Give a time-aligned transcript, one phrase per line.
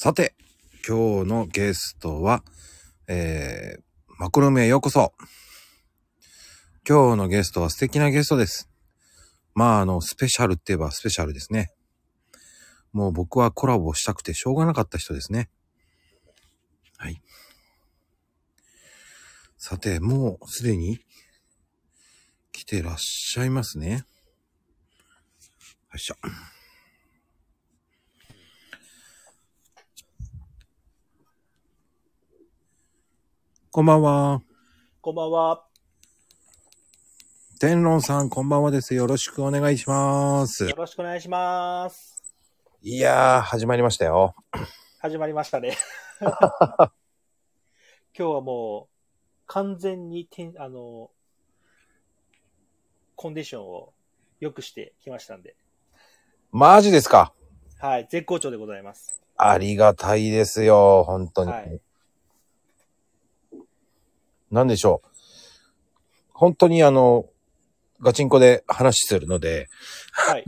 [0.00, 0.36] さて、
[0.88, 2.44] 今日のゲストは、
[3.08, 3.82] えー、
[4.16, 5.12] マクロムへようこそ。
[6.88, 8.70] 今日のゲストは素敵なゲストです。
[9.56, 11.72] まあ、あの、スペシャルって言えばスペシャルですね。
[12.92, 15.50] もう僕はコラボしたくてしょうがなかった人ですね。
[16.96, 17.20] はい。
[19.56, 21.00] さて、もうすでに
[22.52, 23.90] 来てらっしゃいますね。
[23.94, 23.98] よ
[25.96, 26.14] いしょ。
[33.78, 34.42] こんばんは。
[35.00, 35.62] こんばんは。
[37.60, 38.92] 天論さん、こんばんはです。
[38.92, 40.74] よろしくお願いしますよ。
[40.76, 42.20] ろしくお願いします。
[42.82, 44.34] いやー、始まりましたよ。
[44.98, 45.76] 始まりましたね。
[46.20, 46.90] 今
[48.12, 48.94] 日はもう、
[49.46, 51.12] 完全にてん、あの、
[53.14, 53.92] コンディションを
[54.40, 55.54] 良くしてきましたんで。
[56.50, 57.32] マジですか
[57.78, 59.22] はい、絶好調でございます。
[59.36, 61.52] ありがたいですよ、本当に。
[61.52, 61.80] はい。
[64.50, 65.08] なんでしょう。
[66.32, 67.26] 本当にあの、
[68.00, 69.68] ガチンコで話するので、
[70.12, 70.44] はい。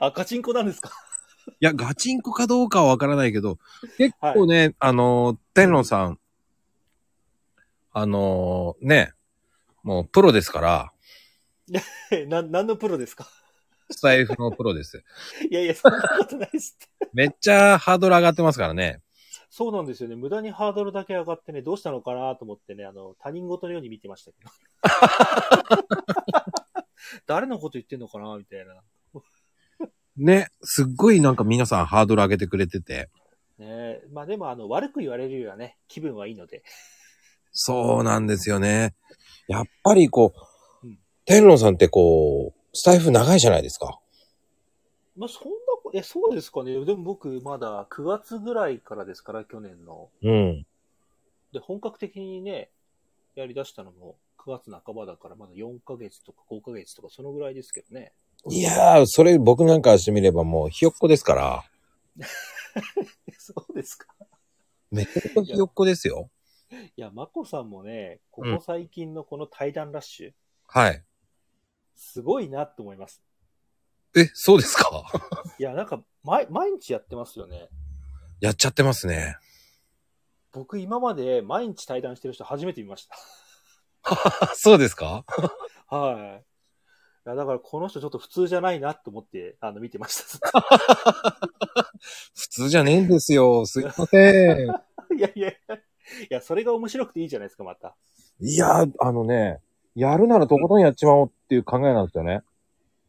[0.00, 0.90] あ、ガチンコなんですか？
[1.60, 3.58] いや、ガチンコかどうかはわからないけど、
[3.98, 6.18] 結構ね、あの、天論さん、
[7.92, 9.12] あのね、
[9.82, 10.92] もうプロですから、
[12.10, 13.28] え な、何のプロですか？
[13.90, 15.02] スタイフのプロです。
[15.50, 16.60] いやいや、そんなことないって。
[17.12, 19.00] めっちゃハードル上がってますからね。
[19.56, 20.16] そうなんですよね。
[20.16, 24.50] 無駄にハードルだけ上がってね、どうしたのかなと思ってね、あの、他人事のように見てましたけど。
[27.28, 28.82] 誰のこと言ってんのかなみたいな。
[30.16, 33.10] ね、すっごいなんか皆さんハードル上げてくれてて。
[33.58, 34.02] ねえ。
[34.10, 36.64] まあでも、あの、悪く言われるよりはね、気分はいいので。
[37.52, 38.96] そうなんですよね。
[39.46, 40.34] やっぱりこ
[40.82, 44.00] ううん、天狼さんってこう、スタイフ長いじゃないですか。
[45.16, 46.72] まあそんなこ、え、そうですかね。
[46.84, 50.10] でも僕、まだ9月ぐらいからですから、去年の。
[50.22, 50.66] うん。
[51.52, 52.70] で、本格的にね、
[53.34, 58.12] やり出したのも9月半ばだから、まだ4ヶ月とか5ヶ月とか、そのぐらいですけどね。
[58.50, 61.64] いやー、それ僕なんかしてみればもうひよっこですから。
[63.38, 64.14] そうですか。
[64.90, 66.30] めっちゃひよっこですよ。
[66.96, 70.32] いや、まこさんもね、こうんこ最近のこの対談ラッシュ、
[70.66, 71.04] はい。
[71.94, 73.22] すごいなと思います。
[74.16, 75.04] え、そうですか？
[75.58, 77.68] いや、なんか、毎、毎日やってますよね。
[78.40, 79.36] やっちゃってますね。
[80.52, 83.16] 僕、今まで毎日対談してる人初めて見ました。
[84.54, 85.24] そうですか？
[85.88, 86.44] はい。
[87.26, 90.50] いや、だからこの人ちょっと普通じゃないなと思って、あの、見てました。
[92.34, 93.64] 普通じゃねえんですよ。
[93.66, 94.68] すいません。
[95.16, 95.54] いやいやい
[96.28, 97.96] や、それが面白くていいじゃないですか、また。
[98.40, 99.60] いやー、あのね、
[99.94, 102.42] やるならとことんやっちまおうっていう考えなんですよね。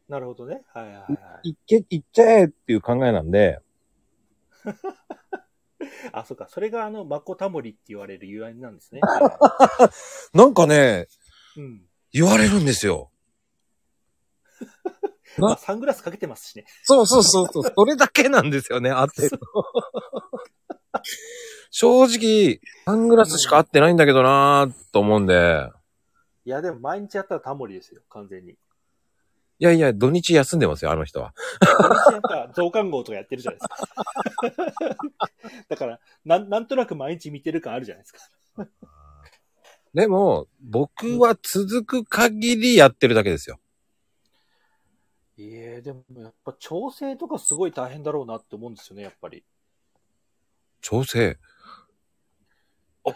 [0.08, 0.62] なるほどね。
[0.72, 1.06] はいはいは
[1.42, 1.50] い。
[1.50, 3.60] いけ、いっちゃえっていう考えなんで、
[6.12, 6.48] あ、そっか。
[6.48, 9.00] それがあの、マコタモリって言われる由来なんですね。
[10.32, 11.08] なんかね、
[11.56, 11.82] うん。
[12.12, 13.10] 言われるんですよ。
[15.38, 16.64] まあ、サングラスかけてますしね。
[16.82, 17.72] そうそうそうそう。
[17.76, 19.38] それだけなんですよね、合ってる。
[21.70, 25.68] 正直、サングラスしか合ってないんだけどなーと思うんで。
[26.46, 28.56] いや、でも毎日やったらタモリですよ、完全に。
[29.58, 31.32] いやいや、土日休んでますよ、あの人は。
[31.60, 34.96] 毎日やったら増刊号とかやってるじゃないですか。
[35.68, 38.20] だから、なん、なんとなく毎日見てる感あるじゃないですか。
[39.94, 43.58] でも、僕は続く限りやってるだけですよ。
[45.38, 49.42] いえ、でもやっぱ調整とかすごい大変だろうなって思うんですよね、やっぱり。
[50.82, 51.38] 調整？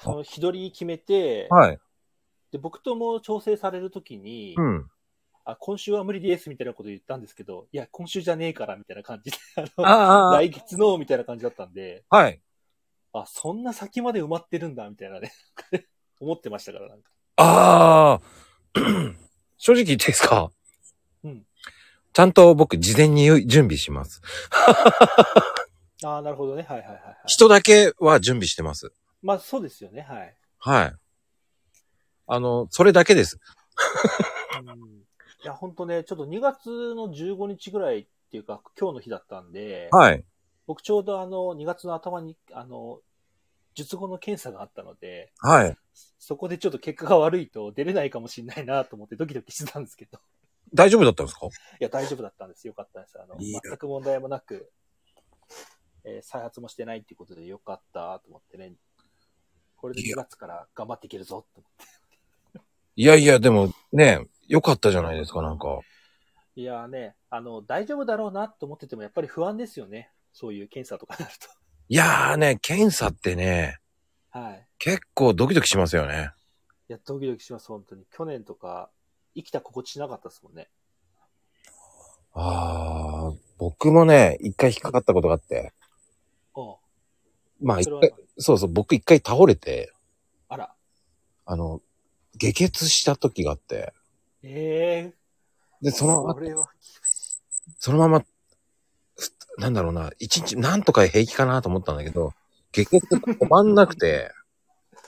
[0.00, 1.78] その日取り決めて、はい。
[2.50, 4.90] で、僕とも調整されるときに、うん。
[5.44, 12.40] あ、今週は無理ですみたいなこと言ったんですけど、いや、今週じゃねえからみたいな感じで、あのあ来月のみたいな感じだったんで、あ、はい。
[13.12, 15.32] あ、そんな先まで埋まってるんだみたいなね、
[16.20, 17.10] 思ってましたから、なんか。
[17.36, 18.20] ああ、
[19.56, 20.50] 正直言っていいですか？
[21.24, 21.46] うん。
[22.12, 24.20] ちゃんと僕、事前に準備します。
[26.04, 26.62] ああ、なるほどね。
[26.62, 27.16] はいはいはい、はい。
[27.26, 28.92] 人だけは準備してます。
[29.22, 30.02] まあ、そうですよね。
[30.02, 30.36] はい。
[30.58, 30.94] はい。
[32.26, 33.38] あの、それだけです。
[34.60, 35.00] うん
[35.42, 40.24] いや、本当ね、ちょっと2月の15日ぐらいっていうか、今日の日だったんで、はい。
[40.66, 43.00] 僕ちょうどあの、2月の頭に、あの、
[43.74, 45.76] 術後の検査があったので、はい。
[46.18, 50.18] そこでちょっと結果が悪いと出れないかもしれないなと思ってドキドキしてたんですけど。
[50.74, 51.46] 大丈夫だったんですか？
[51.46, 51.50] い
[51.80, 52.66] や、大丈夫だったんです。
[52.66, 53.18] よかったです。
[53.20, 54.70] あの、全く問題もなく、
[56.04, 58.74] えー再発もしてないっていうことでよかったと思ってね。
[59.76, 62.60] これで2月から頑張っていけるぞと思って。
[62.96, 65.78] いやいや、でもね、良かったじゃないですか、なんか。
[66.56, 70.10] いやーね、あの、大丈夫だろうなと思っててもやっぱり不安ですよね。
[70.32, 71.36] そういう検査とかになる
[71.88, 73.78] いやーね、検査ってね、
[74.32, 74.40] と。
[74.40, 74.66] はい。
[74.78, 76.32] 結構ドキドキしますよね。
[76.88, 78.04] いや、ドキドキします、本当に。
[78.10, 78.90] 去年とか、
[79.36, 80.68] 生きた心地しなかったですもんね。
[82.32, 85.72] あー、僕もね、一回引っかかったことがあって。
[86.54, 86.76] おう
[87.60, 89.92] まあ一回、そうそう、僕一回倒れて、
[90.48, 90.74] あら。
[91.46, 91.80] あの、
[92.34, 93.94] 下血した時があって、
[94.42, 95.14] ええ
[95.82, 96.70] で、その、それは、
[97.78, 98.26] そのまま、ふ
[99.58, 102.32] なんだろうな、一日、なんとか平気かなと思ったんだけど、
[102.72, 104.32] 下血が止まんなくて、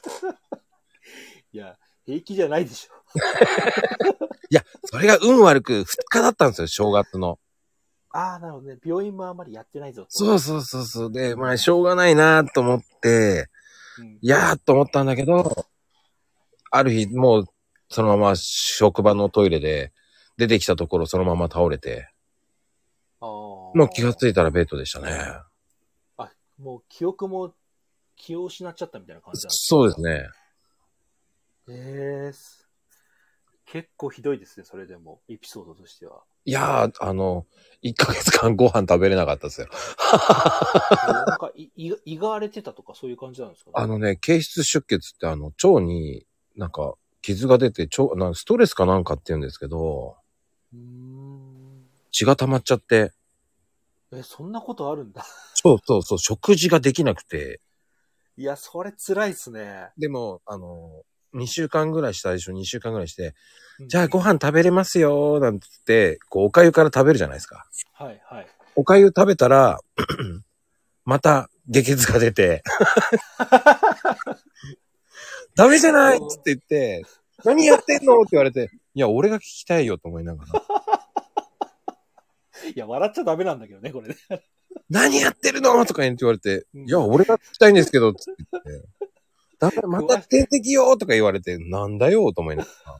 [1.52, 2.94] いや、平気じゃないでしょ。
[4.50, 7.38] いや、それが運悪く2日だったんですよ、正月の。
[8.10, 8.78] ああ、なるほどね。
[8.84, 10.06] 病院もあんまりやってないぞ。
[10.08, 11.12] そうそうそうそう。
[11.12, 13.48] で、まあ、しょうがないなと思って、
[13.98, 14.18] うん。
[14.20, 15.66] いやーと思ったんだけど、
[16.70, 17.44] ある日、もう、
[17.92, 19.92] そのまま職場のトイレで、
[20.38, 22.08] 出てきたところそのまま倒れて、
[23.20, 23.28] ああ。
[23.28, 25.18] もう気がついたらベッドでしたね。
[26.16, 27.54] あ、もう記憶も
[28.16, 30.28] 気を失っちゃったみたいな感じなんですそうですね。
[31.68, 32.68] ええす
[33.66, 36.22] 結構ひどいですね、それでも、エピソードとしては。
[36.44, 37.46] いやー、あの、
[37.82, 39.68] 1ヶ月間ご飯食べれなかったですよ。
[41.06, 43.74] なんかい、い、胃が荒れてたとかそういう感じなんですかね？
[43.76, 50.16] あのね、経質出血ってあの、腸になんか傷が出て、腸、なんかストレスかなんかって言うんですけど。
[52.10, 53.12] 血が溜まっちゃって、
[54.12, 55.24] え、そんなことあるんだ。
[55.54, 57.60] そうそうそう、食事ができなくて、
[58.36, 59.90] いや、それ辛いっすね。
[59.98, 61.02] でも、あの、
[61.34, 63.34] 2週間ぐらいしたでしょ、2週間ぐらいして、
[63.78, 67.64] うんじゃあご飯食べれますよ、なんつって、こう、お粥から食べるじゃないですか。
[67.94, 68.46] はい、はい。
[68.76, 69.80] お粥食べたら、
[71.04, 72.62] また、下血が出て、
[75.54, 77.04] ダメじゃないっつって言って、
[77.44, 80.62] 何やってんのって言われて、いや、俺が聞きたいよと思いながら、
[82.74, 84.16] いや、笑っちゃダメなんだけどね、これね。
[84.88, 88.88] 何やってるのとか言って言われて、うんいや、俺が聞きたいんですけど、つって言って、
[89.58, 92.98] ダメ、また点滴よとか言われて、なんだよと思いながら。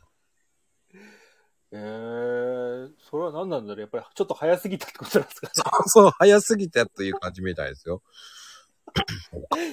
[1.75, 5.53] えー、それは何なんだろうやっぱりちょっと早すぎたってことなんですかね。
[5.55, 8.03] そうそう、早すぎたという感じみたいですよ。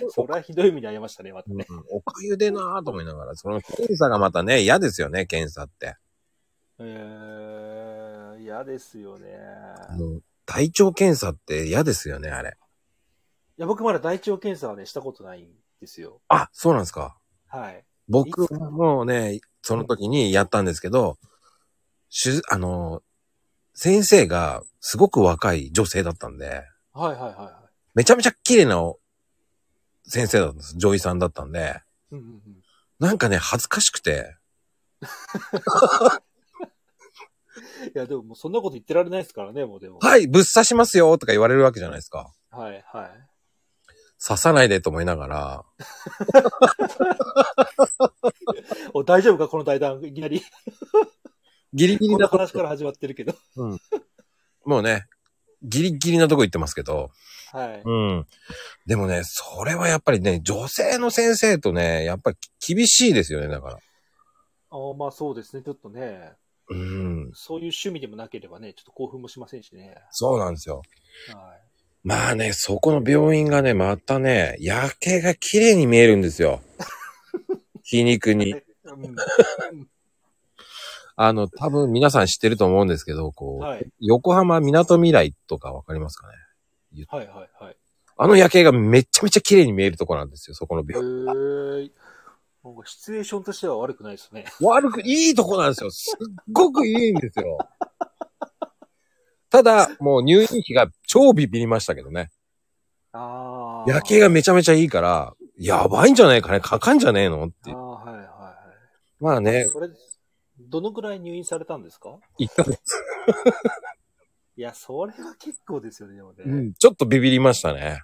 [0.09, 1.65] それはひどい目に遭いましたね、またうんね。
[1.89, 5.95] おかゆでなぁと思いながら、その検査がまたね、嫌ですよね、検査って。
[6.79, 9.37] えー、嫌ですよね。
[9.97, 12.57] もう大腸検査って嫌ですよね、あれ。
[13.57, 15.49] いや、僕まだ大腸検査はね、したことないん
[15.81, 16.21] ですよ。
[16.29, 17.17] あ、そうなんですか。
[17.47, 17.83] はい。
[18.07, 21.17] 僕はもうね、その時にやったんですけど、
[22.09, 23.03] しゅ、あの、
[23.73, 26.63] 先生がすごく若い女性だったんで、
[26.93, 28.81] はいはいはいはめちゃめちゃ綺麗な
[30.09, 30.75] 先生だったんです。
[30.77, 32.15] 女医さんだったんで、い。
[32.15, 32.41] うんうんうん。
[32.99, 34.35] なんかね、恥ずかしくて、
[37.83, 39.99] いや、でももうそんなこと言ってられないですからね、もうでも。
[39.99, 42.33] はい、ぶっ刺しますよとか言われるわけじゃないですか。
[42.49, 43.11] はいはい。
[44.21, 45.65] 刺さないでと思いながら、
[48.93, 50.43] お、大丈夫かこの対談、いきなり。
[51.73, 53.33] ギリギリな話から始まってるけど。
[54.65, 55.07] もうね、
[55.61, 57.11] ギリギリなとこ行ってますけど、
[57.51, 57.81] はい。
[57.83, 58.27] うん。
[58.85, 63.77] でもね、それはやっぱりね、女性の先生とね、やっぱり厳しいですよね、だから。
[64.71, 66.33] あまあそうですね、ちょっとね、
[66.69, 67.31] うん。
[67.33, 69.97] そういう趣味でもなければね、ちょっと興奮もしませんしね。
[70.11, 70.83] そうなんですよ。
[71.33, 71.55] は
[72.03, 76.61] まあね、そこの病院がね、またね、夜景が綺麗に見えるんですよ。
[77.83, 78.35] 皮肉い。
[78.35, 78.53] に。
[78.53, 78.61] うん
[81.21, 83.85] あの、多分皆さん知ってると思うんですけど、こう、はい。
[83.99, 86.33] 横浜港未来とかわかりますかね？
[87.07, 87.77] はいはいはい。
[88.17, 91.25] あの夜景がめちゃめちゃ綺麗に見えるとこなんですよ、そこのへ病院。
[91.25, 91.91] ー。
[92.61, 94.45] なんかシチュエーションとしては悪くないですね。
[94.61, 95.89] 悪く、いいとこなんですよ。
[95.91, 97.57] すっごくいいんですよ。
[99.49, 102.29] ただ、もう入院費が超ビビりましたけどね。
[103.13, 103.89] ああ。
[103.89, 106.59] 夜景がめちゃめちゃいいから、やばいんじゃないかね？
[106.59, 107.45] かかんじゃねえの？
[107.45, 107.75] ってあ。
[107.75, 109.23] あ、はいはいはい。
[109.23, 109.87] まあね、それ、
[110.59, 112.79] どのくらい入院されたんですか？1ヶ月、
[114.59, 116.43] いや、それは結構ですよね、でもね。
[116.45, 118.01] うん、ちょっとビビりましたね。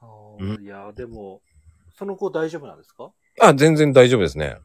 [0.00, 0.06] あ
[0.40, 1.40] うーいや、でも、
[1.94, 3.12] その子大丈夫なんですか？
[3.40, 4.58] あ、全然大丈夫ですね。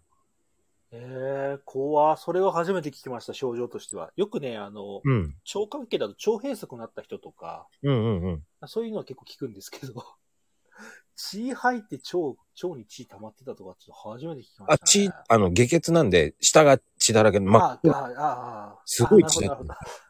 [0.90, 4.12] ええ怖それは初めて聞きました、症状としては。
[4.16, 5.36] よくね、あの、うん。
[5.56, 8.44] 腸関係だと腸閉塞になった人とか、うんうんうん。
[8.66, 9.94] そういうのは結構聞くんですけど、
[11.16, 12.18] 血入って腸、
[12.68, 15.14] 腸に血溜まってたとか、ちょっと初めて聞きまあ、した、ね。
[15.14, 20.07] 血、あの、下血なんで、下が血だらけの、まあ、あ、あ、ああ、すごいあ血だなるほどなるほど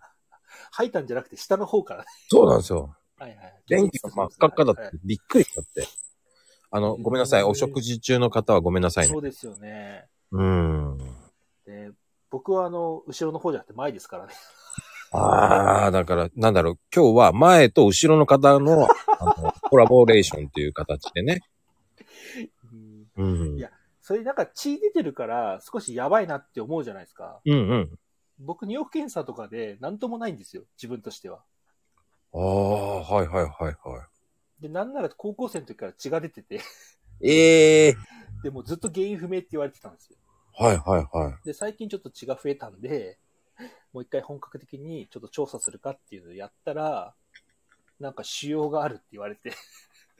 [0.72, 2.08] 吐いたんじゃなくて、下の方からね。
[2.30, 2.96] そうなんですよ。
[3.18, 3.64] はいはい。
[3.68, 5.88] 電気が真っ赤っかだってびっくりしちゃって。
[6.70, 7.44] あの、ごめんなさい。
[7.44, 9.20] お食事中の方はごめんなさいねそ。
[9.20, 10.06] うですよね。
[10.32, 10.98] うん。
[11.66, 11.92] で、
[12.30, 14.34] 僕はあの、後ろの方じゃなくて前ですからね。
[15.12, 18.88] ああ、だから、なんだろう、今日は前と後ろの方の
[19.20, 21.40] あのコラボレーションっていう形でね。
[23.16, 23.58] うんうん。
[23.58, 23.72] いや
[24.02, 27.42] それなんか血出てるから少しやばいなって思うじゃないですか。
[27.46, 28.00] うんうん。
[28.40, 30.64] 僕、尿検査とかで何ともないんですよ。
[30.78, 31.44] 自分としては。
[32.34, 34.08] ああ、はいはいはいは
[34.60, 37.30] で、なんなら高校生の時から血が出てて、い。
[37.30, 37.96] え え
[38.44, 40.18] でもずっと原因不明って言われてたんですよ。
[40.54, 41.46] はいはいはい。
[41.46, 43.18] で、最近ちょっと血が増えたんで、
[43.94, 47.16] もう一回本格的にちょっと調査するかっていうのをやったら、
[48.00, 49.54] なんか腫瘍があるって言われて、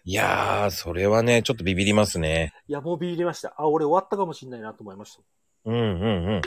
[0.04, 2.54] いやー、それはね、ちょっとビビりますね。
[2.68, 3.54] いや、もうビビりました。
[3.58, 5.22] あ、俺終わったかもしれないなと思いました。
[5.66, 6.42] うんうんうん。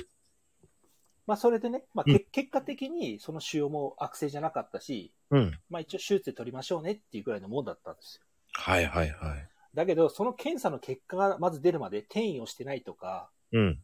[1.26, 5.58] まあ、それでね、まあ、うんけ結果的にその腫瘍も悪性じゃなかったし、うん。
[5.68, 8.22] まあ一応手術で取りましょうねっていうぐらいのもんだったんですよ。
[8.52, 9.48] はいはいはい。
[9.74, 13.78] だけど、その検査の結果がまず出るまで転移をしてないとか、うん。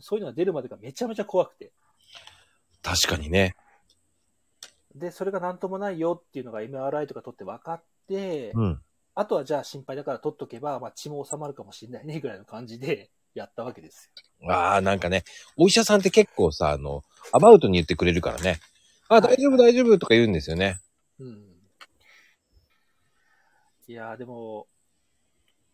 [0.00, 1.72] そういうのが出るまでがめちゃめちゃ怖くて。
[2.82, 3.56] 確かにね。
[4.94, 8.80] で、それがなんともないよっていうのが MRI とか取って分かって、うん。
[9.14, 14.50] あとはじゃあ心配だから取っとけば、まあ血も収まるかもしれないねぐらいの感じでやったわけですよ。
[14.50, 15.24] ああ、なんかね、
[15.56, 17.02] お医者さんって結構さ、あの、
[17.32, 18.60] アバウトに言ってくれるからね。
[19.08, 20.80] あ、大丈夫大丈夫とか言うんですよね。
[21.18, 21.56] うん。
[23.88, 24.66] いやーでも、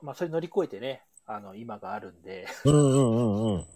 [0.03, 3.67] まあそれ乗り越えてね、あの、今があるんで、うんうんうんうん。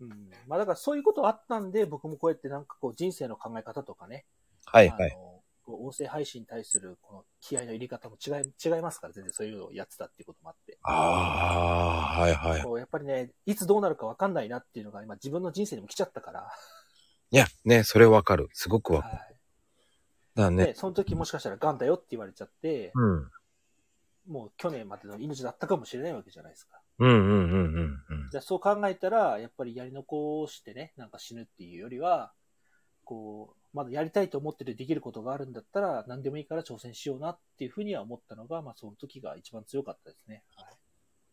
[0.00, 0.30] うん。
[0.46, 4.24] まあだからそういうことあったんで、僕もこうやってなんかこう人生の考え方とかね、
[4.64, 5.12] はいはい。
[5.12, 5.29] あの
[5.76, 10.78] 音声配信に対するこの気合の入れ方も違い、違いますから、全然そういうのをやってたっていうこともあって。
[10.82, 12.62] ああ、はいはい。
[12.62, 16.50] こうやっぱりね、いつどうなるか分かんないなっていうのが今自分の人生にも来ちゃったから、
[17.32, 18.48] いや、ね、それわかる。
[18.52, 19.14] すごくわかる。
[20.36, 20.56] はい。
[20.56, 20.74] で、ね。
[20.74, 23.30] その時もしかしたら癌だよって言われちゃって、うん。
[24.26, 26.80] もう去年までの命だったかもしれないわけじゃないですか。
[26.98, 28.30] うんうんうんうんうん。
[28.30, 32.32] じゃあそう考えたら、やっぱりやり残してね、なんか死ぬっていうよりは、
[33.04, 40.42] こう、まだやりたいと思っててできることがあるんだったら、何でもいいから挑戦しようなっていうふうには思ったのが、まあその時が一番強かったですね。
[40.56, 40.66] はい。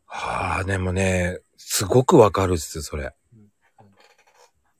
[0.06, 3.50] はあ、でもね、すごくわかるっす、それうんうん。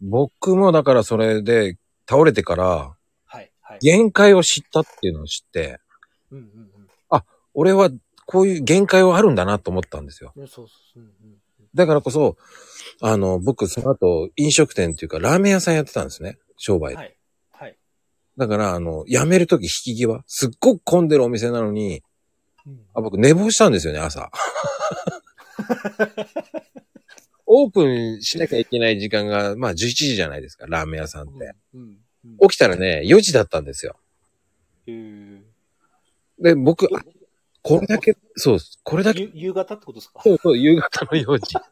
[0.02, 2.96] 僕もだからそれで倒れてから、
[3.26, 3.80] はい、はい。
[3.82, 5.80] 限界を知ったっていうのを知って、
[6.32, 6.68] うんうん
[7.60, 7.90] 俺は
[8.28, 10.32] こういう限界はあるんだなと思ったんですよ。
[10.36, 10.48] うん。
[10.48, 11.00] そうそう。
[11.00, 11.38] うんうん
[11.76, 12.38] だからこそ、
[13.02, 16.40] あの、僕その後飲食店っていうかラーメン屋さんやってたんですね。
[16.58, 16.96] 商売。
[16.96, 17.17] はい。
[18.38, 22.04] だから、あの、辞めるとき引き際、すっごく混んでるお店なのに、
[22.66, 24.30] うんあ、僕寝坊したんですよね、朝。
[27.46, 31.54] オープンしなきゃいけない時間が、まあ11時じゃないですか、ラーメン屋さんって。
[31.74, 32.50] うんうんうん。
[32.50, 33.96] 起きたらね、4時だったんですよ。
[34.88, 35.42] えー
[36.40, 37.02] で、僕、あ
[37.64, 40.22] これだけ、そう、これだけ、ゆ夕方ってことですか？
[40.24, 41.56] そうそう、夕方の4時。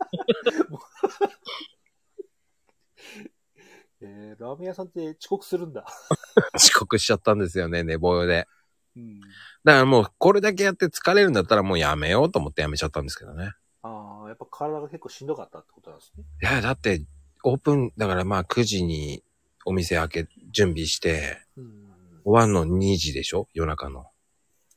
[4.07, 5.85] えー、ラーメン屋さんって遅刻するんだ。
[6.55, 8.47] 遅刻しちゃったんですよね、寝坊で。
[8.95, 9.19] うん。
[9.19, 9.31] だか
[9.79, 13.53] らもう、これだけやって疲れるんだったらもうやめようと思ってやめちゃったんですけどね。
[13.81, 16.23] ああ、やっぱ体が結構しんどかったってことなんですね。
[16.41, 17.05] いや、だって、
[17.43, 19.23] オープン、だからまあ9時に
[19.65, 21.85] お店開け、準備して、うん。
[22.23, 23.47] 終わんの2時でしょ？
[23.53, 24.07] 夜中の。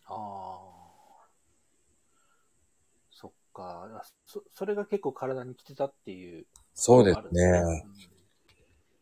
[0.05, 1.29] ああ。
[3.11, 4.03] そっか。
[4.27, 6.47] そ、それが結構体に来てたっていう。
[6.75, 7.85] そうですね。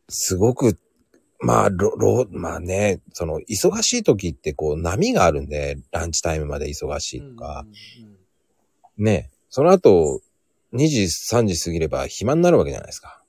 [0.09, 0.79] すごく、
[1.41, 7.67] まあ、ろ、ろ、まあね、その、忙しい時ってこう、波があるんで、ランチタイムまで忙しいとか、
[8.97, 10.21] ね、その後、
[10.73, 13.23] 2時、3時過ぎれば暇になるわけじゃないですか。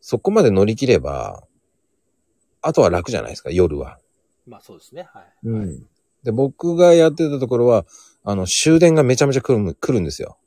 [0.00, 1.44] そこまで乗り切れば、
[2.60, 3.98] あとは楽じゃないですか、夜は。
[4.46, 5.08] まあそうですね。
[5.12, 5.24] はい。
[5.44, 5.86] うん。
[6.24, 7.86] で、僕がやってたところは、
[8.24, 10.38] あの、終電がめちゃめちゃ来る、来るんですよ。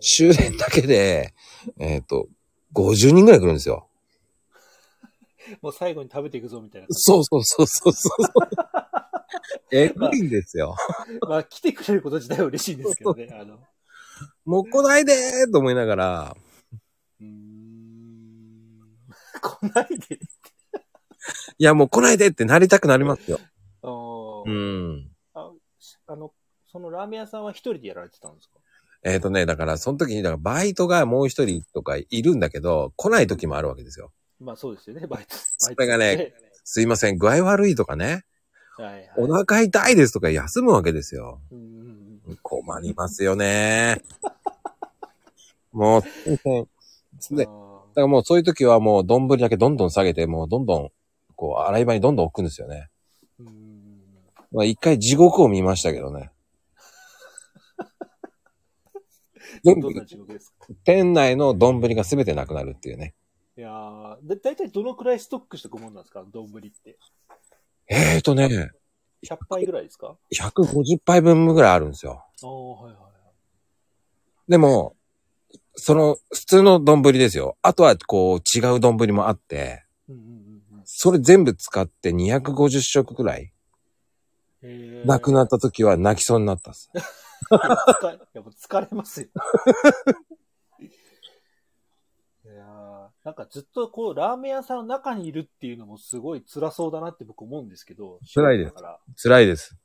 [0.00, 1.34] 終電だけで、
[1.78, 2.28] えっ、と、
[2.74, 3.86] 50人ぐらい来るんですよ。
[5.62, 6.86] もう最後に食べていくぞみたいな。
[6.90, 8.22] そうそうそうそうそう。
[9.72, 10.76] えぐいんですよ。
[11.28, 13.28] まあ来てくれること自体は嬉しいんですけどね。
[13.32, 13.58] あの、
[14.44, 16.36] もう来ないでーと思いながら、
[17.20, 18.80] うーん。
[19.40, 20.20] 来ないで。
[21.58, 23.40] いやもう来ないでってなりたくなりますよ。
[23.82, 25.10] おうーん。
[25.34, 25.50] あ
[26.06, 26.32] あの、
[26.70, 28.59] そのラーメン屋さんは一人でやられてたんですか？
[29.02, 34.12] えっ、とね、だからその時に、だからバイトがもう一人とかいるんだけど、来ない時もあるわけですよ。
[34.38, 35.36] まあそうですよね、バイト。
[35.58, 36.32] それがね
[36.64, 38.24] すいません、具合悪いとかね、
[38.76, 39.10] はいはい。
[39.16, 41.40] お腹痛いですとか休むわけですよ。
[41.50, 42.36] うんうんうん。
[42.42, 44.02] 困りますよね。
[45.72, 46.38] もう、すいま
[47.20, 47.56] せんで、だか
[47.96, 50.90] あらもうそういう時はもう丼だけどんどん下げて、もうどんどん、
[51.36, 52.88] こう、洗い場にどんどん置くんですよね。
[53.38, 53.70] うん
[54.52, 56.32] まあ一回地獄を見ましたけどね。
[59.42, 60.66] 全部どんな地獄ですか？
[60.84, 63.14] 店内の丼が全てなくなるっていうね。
[63.56, 66.24] いやー、だ、だいたいどのくらいストックしておくもんなんですか？
[66.32, 66.50] 丼っ
[66.82, 66.98] て。
[67.88, 68.70] えーとね、
[69.26, 72.24] 100杯ぐらいですか？150杯分ぐらいあるんですよ。
[72.42, 73.12] ああ、はいはいはい。
[74.50, 74.96] でも、
[75.74, 77.56] その、普通の丼ですよ。
[77.62, 80.82] あとは、こう、違う丼もあって、うんうんうんうん。
[80.84, 83.52] それ全部使って250食くらい、
[84.62, 86.90] えー、なくなった時は泣きそうになったっす。
[87.50, 87.58] いや
[88.00, 89.28] 疲れ、いやもう疲れますよ。
[92.44, 98.18] いやーなんかずっとこう、ラーメン屋さんの中にいるっていうのもすごい辛そうだなって僕思うんですけど。
[98.34, 98.74] 辛いです
[99.22, 99.76] 辛いです。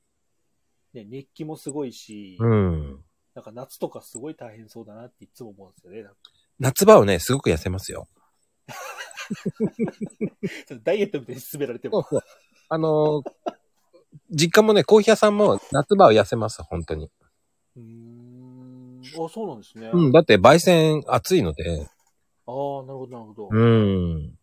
[0.94, 3.04] ね、熱気もすごいし、うん。
[3.34, 6.06] なんか夏とかすごい大変そうだなっていつも思うんですよね。
[6.60, 8.08] 夏場はね、すごく痩せますよ。
[10.84, 12.06] ダイエットみたいに勧められても。
[12.70, 13.24] あのー
[14.32, 17.12] 実家もね、コーヒー屋さんも夏場は痩せます、本当に。
[17.76, 19.02] うーん。
[19.04, 19.90] あ、そうなんですね。
[19.92, 21.88] うん、だって焙煎暑いので。
[22.48, 23.50] ああ、なるほど、なるほど。
[23.52, 24.36] うん。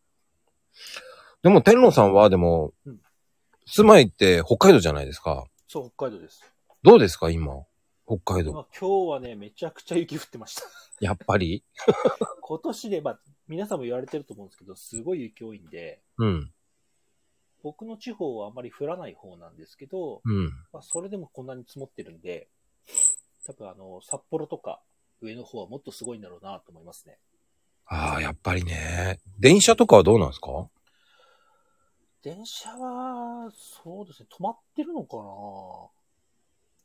[1.42, 3.00] でも、天皇さんは、でもうん、
[3.66, 5.46] 住まいって北海道じゃないですか。
[5.66, 6.42] そう、北海道です。
[6.82, 7.64] どうですか、今？
[8.06, 8.52] 北海道。
[8.52, 10.62] まあ、今日はね、めちゃくちゃ雪降ってました。
[11.00, 11.64] やっぱり？
[12.42, 16.52] 今年で、まあ、皆さんも言われてると思うんですけど、すごい雪多いんで、うん。
[17.62, 20.48] 僕の地方はあまり降らない方なんですけど、うん。
[20.72, 22.48] まあ、それでもこんなに積もってるんで、
[23.46, 24.82] 多分あの、札幌とか
[25.20, 27.18] 上の方はもっとすごいんだろうなと思いますね。
[27.86, 29.20] ああ、やっぱりね。
[29.38, 30.68] 電車とかはどうなんですか？
[32.22, 35.22] 電車は、そうですね、止まってるのかな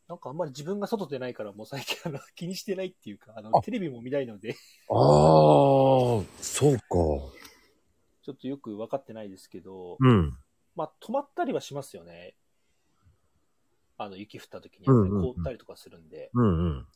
[0.08, 4.56] なんかあんまり自分が外出ないからもう最近あの気にしてないっていうか、あのあテレビも見ないので、
[4.90, 4.96] ああ、
[6.42, 6.88] そうか。
[8.24, 10.38] ちょっとよく分かってないですけど、うん。
[10.76, 12.36] まあ止まったりはしますよね。
[13.98, 16.30] あの雪降った時に凍ったりとかするんで。
[16.34, 16.88] うんうん。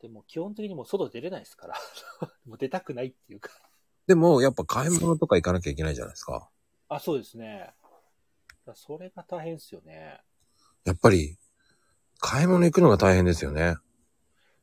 [0.00, 1.74] でも基本的にもう外出れないですから。
[2.46, 3.50] もう出たくないっていうか。
[4.06, 6.48] でも、やっぱ買い物とか行かなきゃいけないじゃないですか。
[6.88, 7.74] あ、そうですね。
[8.74, 10.20] それが大変ですよね。
[10.84, 11.36] やっぱり、
[12.18, 13.76] 買い物行くのが大変ですよね。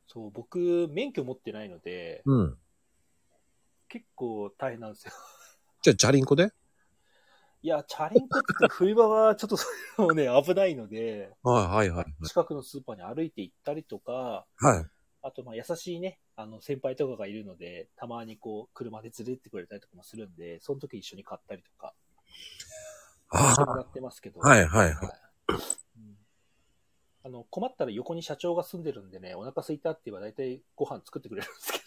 [0.08, 2.58] そう、僕、免許持ってないので、うん。
[3.88, 5.12] 結構大変なんですよ。
[5.82, 6.50] じゃあ、チャリンコで？
[7.66, 9.66] いや、チャリンコって冬場はちょっとそ
[9.98, 12.24] れもね、危ないので、はいはいはい。
[12.24, 14.86] 近くのスーパーに歩いて行ったりとか、はい。
[15.22, 21.92] あと、まあ、優しいね、あの、先輩とかがいるので、たまにこう、車で連れてってくれたりとかもするんで、その時一緒に買ったりとか、
[23.30, 24.38] あしてもらってますけど。
[24.38, 24.94] はいはいはい
[25.48, 26.16] うん
[27.24, 31.80] あの、困ったら横に社長が住んでるんでね、お腹空いたって言えば大体ご飯作ってくれるんですけ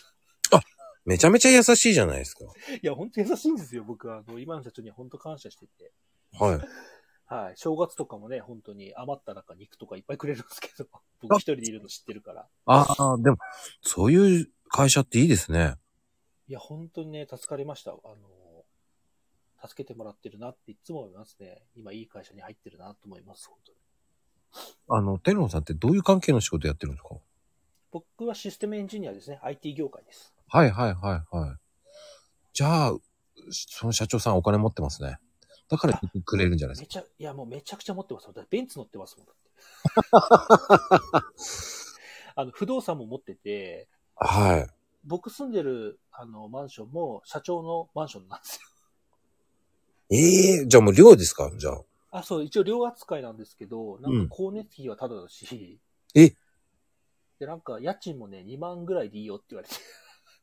[1.05, 2.45] めちゃめちゃ優しいじゃないですか。
[2.69, 2.75] ど。
[2.75, 4.23] いや、本当優しいんですよ、僕は。
[4.27, 5.91] あの、今の社長には本当感謝してて。
[6.39, 6.59] はい。
[7.25, 7.53] はい。
[7.57, 10.87] 正月とかもね、本当に余った中肉とかいっぱいくれるんですけど、
[11.21, 12.47] 僕一人でいるの知ってるから。
[12.65, 13.37] ああ、でも、
[13.81, 15.75] そういう会社っていいですね。
[16.47, 17.91] いや、本当にね、助かりました。
[17.91, 18.65] あの、
[19.67, 21.63] 助けてもらってるなっていつも思いますね。
[21.75, 23.77] 今いい会社に入ってるなと思います、本当に。
[24.87, 27.19] あの、天皇さんってどういう関係の仕事やってるんですか？
[27.91, 29.39] 僕はシステムエンジニアですね。
[29.43, 30.33] IT 業界です。
[30.47, 31.57] はいはいはいはい。
[32.59, 32.93] じゃあ、
[33.51, 35.17] その社長さんお金持ってますね。
[35.69, 38.27] だからくれるんじゃないですめちゃ、いや、もうめちゃくちゃ持ってます。
[38.33, 39.49] だベンツ乗ってますもん、だって。
[42.35, 44.27] あの、不動産も持ってて、か。
[44.27, 44.67] はい。
[45.05, 48.61] 僕住んでる、あの、マンションも社長のマンションなんですよ。
[50.11, 51.49] ええじゃあもう寮ですか？
[51.57, 51.81] じゃあ。
[52.11, 55.79] あ、そう、一応寮扱いなんですけど、なんか光熱費はタダだし、
[56.13, 56.33] え？
[57.39, 59.75] で、なんか家賃もね、2万ぐらいでいいよって言われて。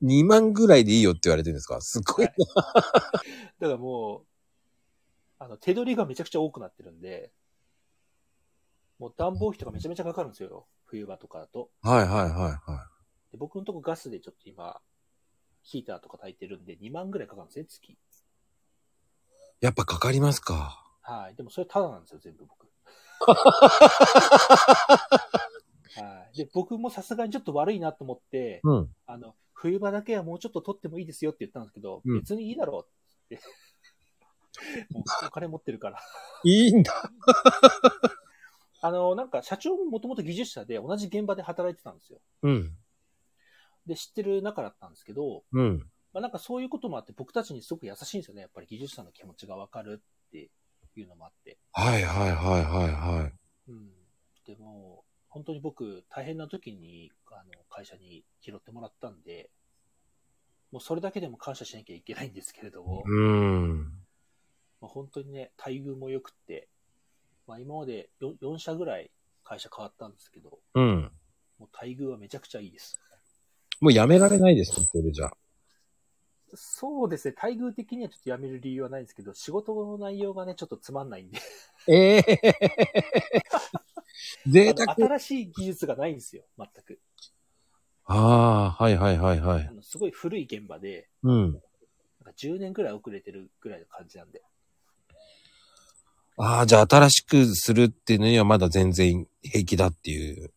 [0.03, 1.81] 2万ぐらいでいいよって言われてるんですか？
[1.81, 2.33] すごいな。
[2.33, 3.03] だか
[3.61, 4.27] らもう、
[5.39, 7.33] あの、手取りがめちゃくちゃ多くなってるんで、
[8.99, 10.67] もう暖房費とかめちゃめちゃかかるんですよ。
[10.87, 11.71] 冬場とかだと。
[11.83, 12.89] はいはいはいは
[13.33, 14.81] で僕のとこガスでちょっと今、
[15.63, 17.93] ヒーターとか炊いてるんで2万ぐらいかかるんですね、月。
[17.93, 17.99] い。
[19.61, 20.83] やっぱかかりますか。
[21.03, 21.35] はい。
[21.35, 22.67] でもそれタダなんですよ、全部僕。
[25.97, 26.37] はい。
[26.37, 28.95] で、僕もさすがにちょっと悪いなと思って、うん。
[29.07, 32.87] あの、冬場だけはもうちょっと取ってもいいですよって言ったんですけど、うん別にいいだろ
[33.31, 33.41] うって。
[34.91, 35.99] もうお金持ってるから。
[36.45, 37.11] いいんだ。
[38.81, 42.21] あの、なんか社長ももともと技術者で同じ現場で働いてたんですよ。
[42.43, 42.77] うん。
[43.87, 45.79] で、知ってる仲だったんですけど、うん。
[46.13, 48.43] まあ、なんかそういうこともあって僕たちにすごく優しいんですよね。
[48.43, 50.51] やっぱり技術者の気持ちがわかるって
[50.97, 51.59] いうのもあって。
[51.73, 53.33] はいはいはいはいはい。
[53.71, 53.91] うん。
[54.47, 59.51] でも、本当に僕、大変な時に、あの、会社に拾ってもらったんで、
[60.73, 63.79] もうそれだけでも感謝しなきゃいけないんですけれども、うーん。
[64.81, 66.69] まあ、本当にね、待遇も良くって、
[67.47, 69.11] まあ今まで 4, 4社ぐらい
[69.45, 71.13] 会社変わったんですけど、うん。
[71.59, 73.01] もう待遇はめちゃくちゃいいです。
[73.81, 75.37] もうやめられないですね、それじゃあ。
[76.55, 81.39] そうですね、待遇的にはちょっと辞める理由はないんですけど、仕事の内容がね、ちょっとつまんないんで。
[81.89, 82.41] ええ
[84.47, 84.95] 贅沢。
[84.95, 87.01] 新しい技術がないんですよ、全く。
[88.07, 89.73] ああ、はいはいはいはいあ。
[89.73, 91.43] のすごい古い現場で、うん。
[91.43, 91.61] なんか
[92.37, 94.43] 10年ぐらい遅れてるぐらいの感じなんで。
[96.39, 100.53] ああ、じゃあ新しくするっていうのにはまだ全然平気だっていう。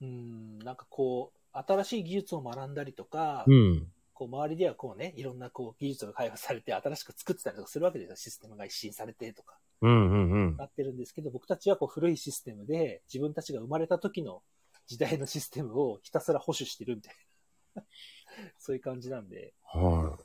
[0.00, 3.86] うん、なんかこう、新しい技術を学んだりとか、うん。
[4.14, 8.16] こう周りではこうね、いろんなこう技術が開発されて新しく作ってたりとかするわけですよ。
[8.16, 10.56] システムが一新されてとかうんうんうん。
[10.56, 14.42] なってるんですけど、僕たちはこう古いシステムで自分たちが生まれた時の
[14.88, 17.14] 時代のシステムをひたすら保守してるみたい
[17.74, 17.84] な。
[18.58, 20.18] そういう感じなんで、は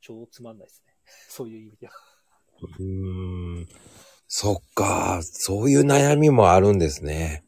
[0.00, 0.94] 超つまんないですね。
[1.28, 1.92] そういう意味では。
[2.60, 2.64] い。
[2.64, 3.68] うーん。
[4.26, 5.22] そっか。
[5.22, 7.42] そういう悩みもあるんですね。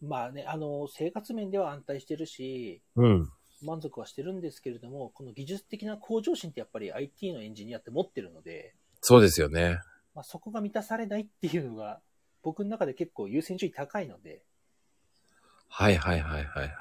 [0.00, 3.30] まあね、あの、生活面では安泰してるし、うん。
[3.60, 9.78] 満足はしてるんですけれども、この技術的な向上心ってやっぱり IT のエンジニアって持ってるので、そうですよね。
[10.14, 12.00] まあ、そこが満たされないっていうのが、
[12.42, 14.42] 僕の中で結構優先順位高いので、
[15.74, 16.66] はいはいはいはいはい。
[16.66, 16.72] はい。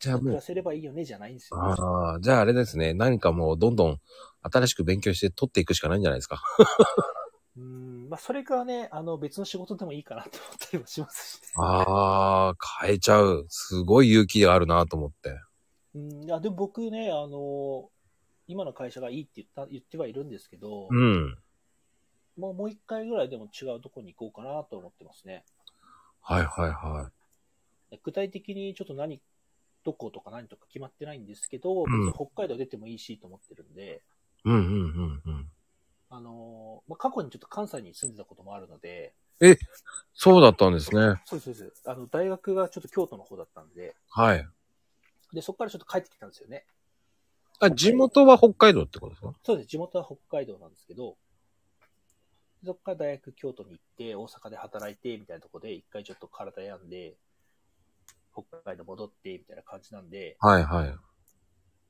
[0.00, 1.60] じゃあもう暮ら、せればいいよねじゃないんですよ。
[1.62, 2.92] ああ、じゃああれですね。
[2.92, 3.98] 何かもうどんどん
[4.42, 6.42] 新しく勉強して取っていくしかないんじゃないですか。
[7.56, 11.48] うん、まあ、それがね、あの、別の仕事でもいいかなと思ったりもしますし、ね。
[11.54, 13.46] ああ、変えちゃう。
[13.48, 15.40] すごい勇気があるなと思って。
[15.94, 17.88] うん、いや、でも僕ね、あの、
[18.48, 21.38] 今の会社がいいって言った、言ってはいるんですけど、うん。
[22.36, 25.44] もうもう一回ぐらいでも違うとこに行こうかなと思ってますね。
[26.20, 27.10] はいはいは
[28.02, 29.20] 具体的にちょっと何、
[29.84, 34.02] どことか何とか決まってないんですけど、うん別に北海道出てもいいしと思ってるんで、
[34.44, 34.48] い。
[34.48, 35.50] うんうんうんうん。
[36.08, 39.14] あのまあ、過去にちょっと関西に住んでたこともあるので、
[40.14, 41.20] そうだったんですね。
[41.24, 41.82] そうです、そうです。
[41.88, 44.48] あの、大学がちょっと京都の方だったんで、はい。
[45.32, 46.64] で、そこからちょっと帰ってきたんですよね。
[47.58, 49.34] あ、地元は北海道ってことですか？
[49.42, 49.68] そうです。
[49.68, 51.16] 地元は北海道なんですけど、
[52.64, 57.16] そこから大学京都に行って、大阪で働いて、みたいなところで、一回ちょっと体病んで、
[58.44, 60.88] 北海道戻って、みたいな感じなんで、はいはい。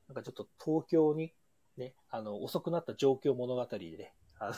[0.07, 1.33] なんかちょっと東京に、
[1.75, 4.53] ね、あの、遅くなった状況物語でね、あの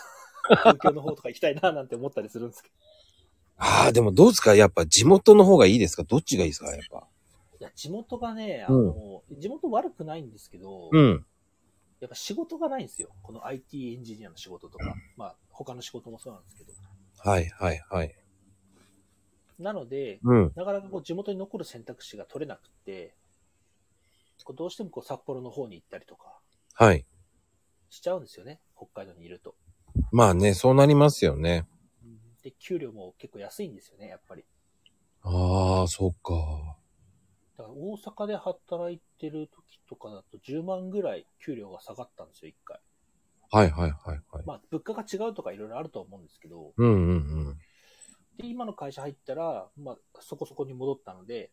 [0.73, 2.75] 東京の方とか行きたいななんて思ったりするんですけど。
[3.57, 4.55] ああ、でもどうですか？
[4.55, 6.03] やっぱ地元の方がいいですか？
[6.03, 6.67] どっちがいいですか？
[6.71, 7.07] やっぱ。
[7.59, 11.25] いや、地元がね、あの、地元悪くないんですけど、うん。
[11.99, 13.09] やっぱ仕事がないんですよ。
[13.21, 16.71] この IT エンジニアの仕事とか、まあ、他の仕事もそうなんですけど。
[17.17, 18.15] はいはいはい。
[19.59, 20.51] なので、うん。
[20.55, 23.13] なかなかこう地元に残る選択肢が取れなくて、
[24.43, 26.39] こうどうしてもこう札幌の方に行ったりとか
[26.73, 27.05] はい。
[27.89, 28.61] しちゃうんですよね。
[28.77, 29.55] 北海道にいると。
[30.11, 31.67] まあね、そうなりますよね。
[32.41, 34.45] で、給料も結構安いんですよね、やっぱり。
[35.23, 36.77] ああ、そっか。
[37.57, 42.79] だから大阪で働いてる時とかだと10万ぐらい給料が下がったんですよ、一回。
[43.51, 44.45] はいはいはいはい。
[44.45, 47.13] まあ、物価が違うとかいろいろあると思うんですけど、うんうんう
[47.51, 47.57] ん。
[48.39, 51.51] で、今の会社入ったら、まあ、そこそこに戻ったので、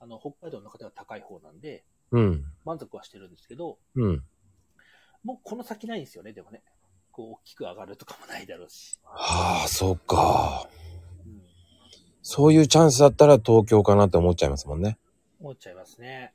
[0.00, 2.44] あの、北海道の中では高い方なんで、うん。
[2.64, 4.24] 満足はしてるんですけど、うん。
[5.22, 6.62] もうこの先ないんですよね、でもね。
[7.12, 8.98] こう、大きく上がるとかもないだろうし。
[9.04, 10.68] はあ、そっか。
[11.26, 11.42] うん。
[12.22, 14.98] そういうチャンスだったら東京かなって思っちゃいますもんね。
[15.40, 16.32] 思っちゃいますね。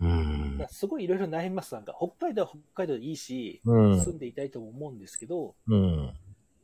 [0.00, 0.66] うん。
[0.70, 1.74] すごいいろいろ悩みます。
[1.74, 4.00] なんか、北海道は北海道でいいし、うん。
[4.00, 6.14] 住んでいたいとも思うんですけど、うん。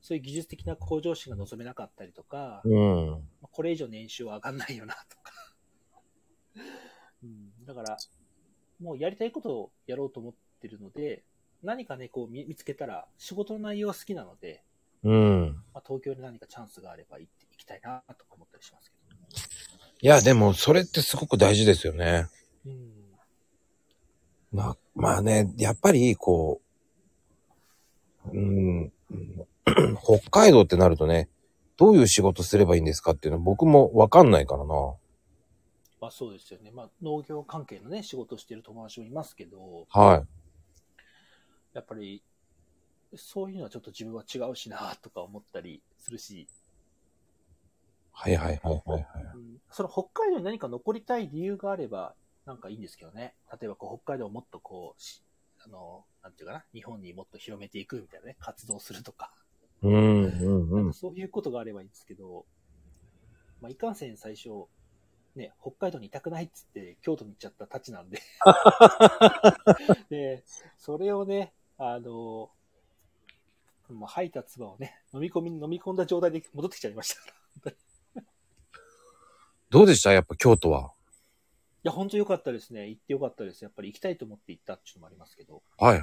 [0.07, 3.29] そういう技術的な向上心が望めなかったりとか、うん。
[3.41, 5.33] これ以上年収は上がんないよな、とか。
[7.25, 7.97] うん、だから、
[8.79, 11.25] もうやりたいことをやろうと思ってるので、
[11.61, 14.63] 何かね、こう見見つけたら、仕事の内容は好きなので、
[15.03, 15.65] うん。
[15.75, 19.17] まあ、東京で何かチャンスがあれば行って行きたいな、とか思ったりしますけど。
[20.03, 22.29] いや、でもそれってすごく大事ですよね。
[22.65, 23.19] うん。
[24.53, 26.61] ま、まあね、やっぱりこ
[28.27, 28.93] う、うん、
[30.03, 31.29] 北海道ってなるとね、
[31.77, 34.95] どういう仕事すればいいんですかっていうのは僕もわかんないからな。
[36.01, 36.71] まあそうですよね。
[36.71, 40.97] まあ農業関係のね、仕事をしてる友達もいますけど、はい。
[41.75, 42.23] やっぱり、
[43.15, 46.49] そういうのはちょっと自分は違うしな、とか思ったりするし、
[48.13, 49.07] はいはいはいはいはい。
[49.35, 52.15] うんその北海道に何か残りたい理由があれば、
[52.47, 53.35] なんかいいんですけどね。
[53.61, 55.23] 例えばこう北海道をもっとこう、し
[55.65, 59.33] あの、なんていうかな、日本にもっと広めていくみたいなね、活動するとか、
[59.83, 60.95] うんうんうん。
[60.95, 62.47] そういうことがあればいいんですけど、
[63.61, 64.67] まあ、いかんせん最初、
[65.35, 68.21] ね、北海道にいたくないっつって京都に行っちゃったたちなんで。
[70.09, 70.45] で、
[70.79, 72.51] それをね、あの、
[73.89, 77.15] まあ、吐いた唾をね、飲み込み、飲み込んだ状態で戻ってきちゃいまし
[77.63, 77.73] た。
[79.71, 80.13] どうでした？
[80.13, 80.93] やっぱ京都は。
[81.87, 82.89] や、本当良かったですね。
[82.89, 83.63] 行って良かったです。
[83.63, 86.03] やっぱり行きたいと思って行ったっていうのもありますけど、はい。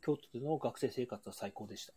[0.00, 1.92] 京都での学生生活は最高でした。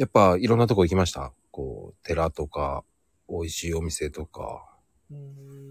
[0.00, 1.30] やっぱいろんなとこ行きました？
[1.50, 2.84] こう、寺とか、
[3.28, 4.66] 美味しいお店とか。
[5.10, 5.16] うー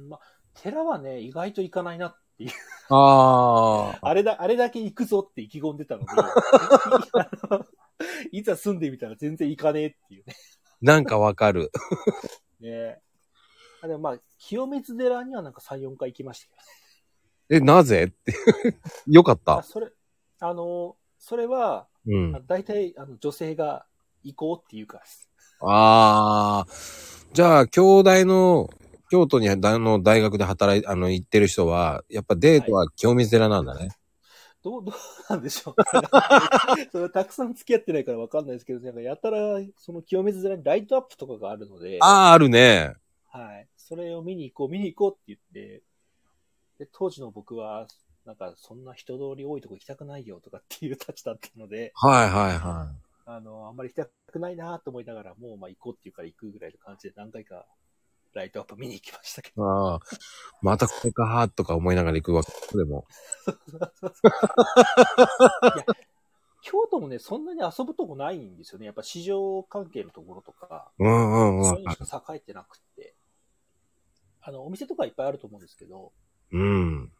[0.05, 0.19] ん、まあ、
[0.53, 2.51] 寺はね、意外と行かないなっていう。
[2.89, 3.97] ああ。
[4.07, 6.09] あれだ、あれだけ行くぞって意気込んでたので、
[8.31, 10.35] いざ住んでみたら全然行かねえっていうね。
[10.79, 11.71] なんかわかる。
[12.61, 13.01] ね
[13.81, 16.63] あでもまあ、清水寺にはなんか3、4回行きましたけどね。
[17.49, 18.03] え、なぜ？
[18.05, 18.35] って。
[19.07, 19.57] よかった。
[19.57, 19.91] あそれ、
[20.39, 22.41] あの、それは、うんあ。
[22.41, 23.87] 大体、あの、女性が
[24.23, 25.01] 行こうって言うか。
[25.61, 26.67] ああ。
[27.33, 28.69] じゃあ、兄弟の、
[29.11, 33.89] 京都にあの大学で働い、あの、行ってる人は、やっぱデートは清水寺なんだね。
[34.61, 34.95] どう、 どう
[35.29, 35.75] なんでしょう
[36.91, 42.93] それたくさん付き合ってないからわかんないですけど、なんかやたら、その清水寺にライトアップとかがあるので、ああ、あるね。
[43.27, 43.67] はい。
[43.77, 45.83] それを見に行こう、見に行こうって言って、
[46.77, 47.87] で、当時の僕は、
[48.25, 52.91] なんか、そんな人通り多いとこ行きたくないよとかっていうたちだったので、はいはいは
[53.31, 57.67] あの、あんまり行きたくないなと思いながら、もうまあ行こうって言うから行くぐらいの感じで何回か
[58.33, 59.51] ライトアップ見に行きましたけい。
[59.55, 59.63] ど。
[59.63, 59.99] ああ。
[60.63, 63.05] またこれかーとか思いながら行くわけでも。
[63.47, 63.51] い
[65.77, 65.85] や
[66.61, 68.87] 京都もね、そんなに遊ぶとこないんですよね。
[68.87, 73.15] やっぱ市場関係のところとか、うんうんうんそういうのしか栄えてなくって。
[74.41, 76.13] あの、お店とかいっぱいあると思うんですけど、
[76.51, 77.11] うん。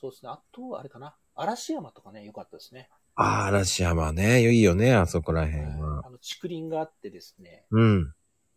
[0.00, 0.30] そうですね。
[0.30, 1.16] あと、あれかな。
[1.34, 2.88] 嵐山とかね、良かったですね。
[3.14, 4.40] ああ、嵐山ね。
[4.50, 6.02] いいよね、あそこら辺は。
[6.06, 8.14] あの、竹林があってですね、うん。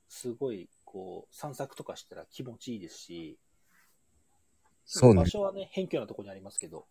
[0.07, 3.37] すごい、こう、散策とかしたら気持ちいいですし、
[4.85, 5.27] そうね場。
[5.27, 6.85] 所はね、偏僻なところにありますけど、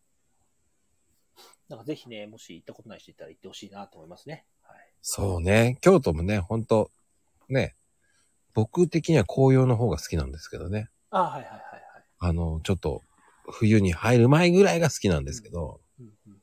[1.68, 4.44] なんかぜひね、もし行ったことない人いたら行ってほしいなと思いますね。
[4.62, 4.76] はい。
[5.00, 5.78] そうね。
[5.80, 6.90] 京都もね、ほんと、
[7.48, 7.74] ね。
[8.52, 10.90] 僕的には紅葉の方が好きなんですけどね。
[11.10, 12.04] あはいはいはいはい。
[12.18, 13.02] あの、ちょっと、
[13.50, 16.33] 冬に入る前ぐらいが好きなんですけど、うんうんうん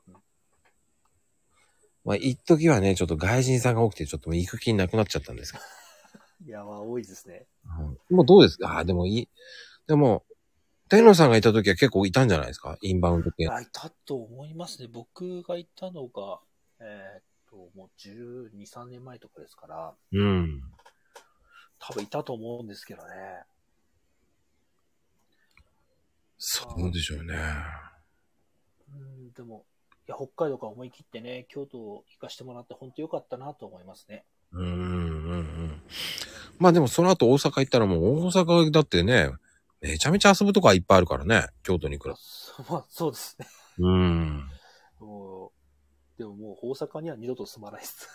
[2.04, 5.60] まあ、一時はね、ちょっと外人さんが多くて、ちょっともう行く気なくなっちゃったんですけ
[6.46, 7.46] いや、まあ多いですね。
[8.10, 8.16] ど。
[8.16, 8.70] もうどうですか？
[8.74, 9.30] ああ、でもいい。
[9.88, 10.26] でも、
[10.90, 12.78] 天野さんがいた時は結構いたんじゃないですか？
[12.82, 13.48] インバウンド系。
[13.48, 14.88] あ、いたと思いますね。
[14.92, 16.42] 僕が行ったのが、
[16.80, 20.64] えーっと、もう12、3年前とかですから、うん。
[21.78, 23.44] 多分いたと思うんですけどね。
[26.40, 27.36] そうでしょうね。
[28.90, 29.81] うん、でも、い
[30.12, 34.26] や、北海道から思い切ってね、京都行かしてもらって本当良かったなと思いますね。
[34.52, 35.82] うん、うん、うん。
[36.60, 39.32] まあでもその後大阪行ったらもう大阪だってね、
[39.82, 41.48] めちゃめちゃ遊ぶとこはいっぱいあるからね。
[41.64, 42.20] 京都に比べて。
[42.20, 43.48] そまあ、そうですね。
[43.80, 44.50] うん。
[45.00, 45.52] も
[46.18, 48.08] う、でももう大阪には二度と住まないです。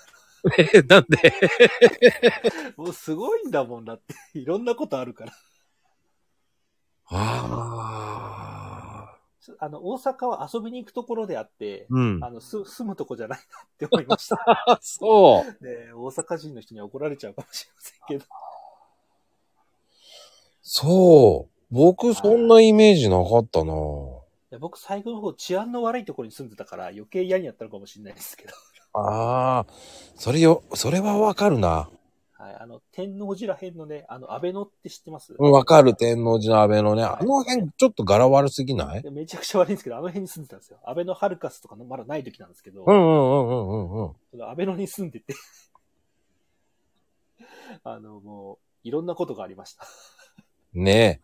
[0.75, 1.33] え、なんで？
[2.77, 4.15] もうすごいんだもんだって。
[4.39, 5.33] いろんなことあるから。
[7.07, 8.06] ああ。
[9.59, 12.25] あの、大阪は遊びに行くところであって、うん。
[12.25, 14.37] あの、す、住むとこじゃないなって思いました。
[14.67, 15.65] あ、 そう。
[15.65, 18.25] で、大阪人の人には怒られちゃうかもしれませんけど。
[20.63, 21.57] そう。
[21.71, 23.73] 僕、そんなイメージなかったな。
[23.73, 23.77] い
[24.51, 28.55] や僕、最後の方、治安の悪いところに住んでたから、余計嫌になったのかもしれないですけど。
[28.95, 29.67] ああ。
[30.15, 31.91] それよ、それはわかるな。
[32.39, 35.35] はい、あの、天王寺ら辺のね、あの、安倍野って知ってます？
[35.39, 37.03] うんわかる、天王寺の安倍のね。
[37.03, 39.03] あの辺、ちょっと柄悪すぎない？
[39.03, 40.79] でめちゃくちゃ悪いんですけど、あの辺に住んでたんですよ。
[40.85, 45.35] 安倍のハルカスとかのまだない時なんですけど、うんうんうんうんうん安倍野に住んでて、
[47.83, 49.87] あの、もう、いろんなことがありました。
[50.75, 51.21] ねえ。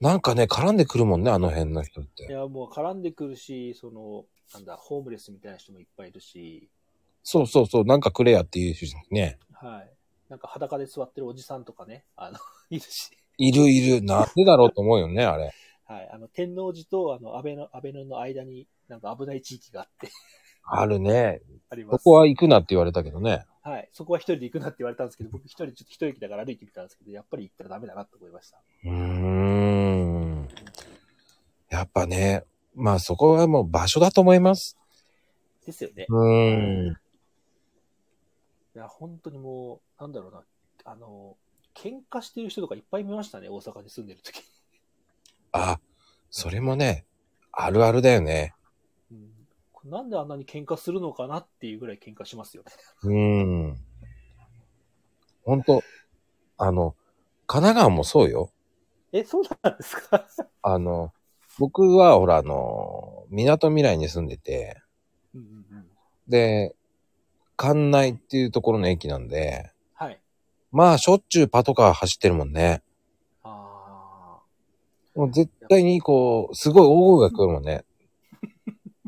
[0.00, 2.32] なんかね、絡んでくるもんね、あの辺の人っいて。
[2.32, 6.70] や、もう絡んでくるし、その、なんだ、ホームレスみたいな人もいっぱいいるし、
[7.22, 9.38] そうそうそう、なんかくれやっていう人ね。
[9.52, 9.97] はい。
[10.28, 12.38] なんか裸で座ってるおじさんとかね、あの、
[12.70, 14.02] いるし、いるいる。
[14.04, 15.52] なんでだろうと思うよね、あれ。
[15.84, 16.08] はい。
[16.12, 20.10] あの、天王寺と、あの、安倍の、安倍野の間に、なんか危ない地域があって、
[20.70, 21.40] あるね。
[21.70, 22.02] あります。
[22.04, 23.46] ここは行くなって言われたけどね。
[23.62, 23.88] はい。
[23.92, 28.62] そこは一人で行くなって言われたんですけど、僕一人ちょっと一駅だから歩いてみたんですけど、やっぱり行ったらダメだなと思いました。
[28.84, 30.48] うーん。
[31.70, 34.76] やっぱね、まあそこはもう場所だと思います。
[35.64, 36.06] ですよね。
[36.08, 36.92] うーん。
[36.92, 40.44] いや、本当にもう、なんだろうな、
[40.84, 41.36] あの、
[41.74, 44.42] 喧嘩してる人とかいっぱい見ましたね、大阪に住んでる時
[45.52, 45.80] あ、
[46.30, 47.04] それもね、
[47.52, 48.54] あるあるだよね。
[49.10, 49.90] うん。
[49.90, 52.72] なんであんなに喧嘩するのかなっていうぐらい喧嘩しますよね。
[53.02, 53.78] うーん。
[55.44, 55.82] ほんと、
[56.58, 56.94] あの、
[57.46, 58.52] 神奈川もそうよ。
[59.12, 60.28] え、そうなんですか？
[60.62, 61.12] あの、
[61.58, 64.80] 僕はほらあの、港未来に住んでて、
[65.34, 65.88] うんうんうん。
[66.28, 66.76] で、
[67.56, 69.72] 関内っていうところの駅なんで、はい。
[70.70, 72.82] まあしょっちゅうパトカー走ってるもんね。
[73.42, 74.40] あ
[75.14, 77.84] もう絶対にこう、すごい大声が来るもんね。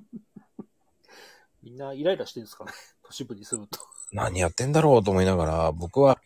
[1.63, 2.73] みんなイライラしてるんですかね？
[3.05, 3.79] 都市部に住むと。
[4.13, 6.21] 何やってんだろうと思いながら、僕は、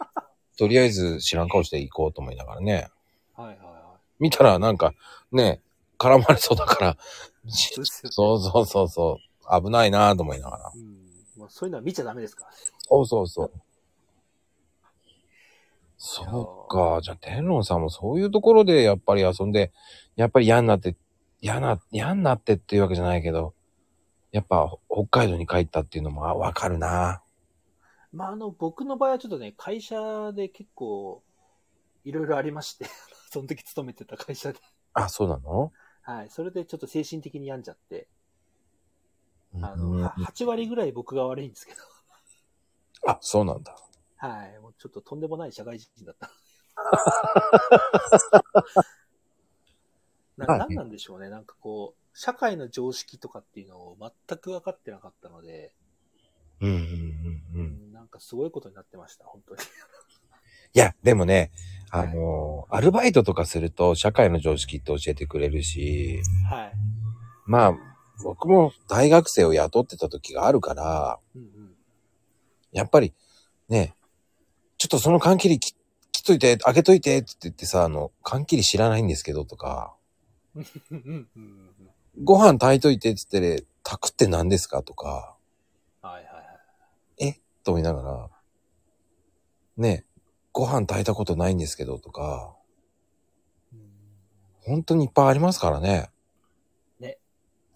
[0.57, 2.89] とりあえず知らん顔して行こうと思いながらね。
[3.35, 4.95] はいはいは見たらなんか、
[5.33, 5.61] ね、
[5.99, 6.97] 絡まれそうだから、い。
[7.51, 9.19] そうそうそうそうそ
[9.51, 10.73] う、危ないなと思いながら。
[10.75, 11.05] うん。
[11.37, 12.57] まあ、そういうのは見ちゃダメですからね。
[12.89, 13.53] そうそうそう。
[16.07, 17.01] そうか。
[17.03, 19.73] じゃあ、天狼さんもそういうところでやっぱり遊んで、
[20.17, 20.97] やっぱり嫌になって、
[21.41, 23.55] 嫌な、嫌になってっていうわけじゃないけど、
[24.31, 27.23] やっぱ北海道に帰ったっていうのもあわかるな。
[28.13, 31.23] まあ、あの、僕の場合はちょっとね、会社で結構、
[32.05, 32.85] いろいろありまして、
[33.33, 34.61] その時勤めてた会社で。
[34.93, 35.73] あ、そうなの？
[36.03, 36.31] はい。
[36.31, 38.09] それでちょっと精神的に病んじゃって、
[39.63, 41.81] あうんの、は8割ぐらい僕が悪いんですけど、
[43.07, 43.75] あ、そうなんだ。
[44.17, 44.59] はい。
[44.61, 46.31] もうちょっととんでもない社会人だった。
[50.37, 51.31] なはいなんなんでしょうね。
[51.31, 55.73] なんかこう、社会の常識とかっていうのを全く分かってなかったので、
[56.61, 57.93] うんうんうんうん。
[57.93, 59.61] なんかすごいことになってました、本当に。
[59.63, 61.53] いや、でもね、
[61.91, 66.73] あの、アルバイトとかすると社会の常識って教えてくれるし、はい。
[67.47, 67.75] まあ、
[68.23, 71.75] 僕も大学生を雇ってた時があるから、うんうん。
[72.73, 73.13] やっぱり
[73.69, 73.95] ね、
[74.85, 75.75] ちょっとその缶切り切
[76.13, 79.95] 切っといて、開けといてって言ってさ、あの、缶切り知らないんですけどとか。
[82.23, 85.37] ご飯炊いといてって言って、ね、炊くって何ですかとか、
[86.03, 87.41] はいはいはい。
[87.65, 88.29] と思いながら、
[89.79, 90.05] ね、
[90.53, 92.55] ご飯炊いたことないんですけどとか、
[93.73, 93.81] うん。
[94.61, 96.11] 本当にいっぱいありますからね。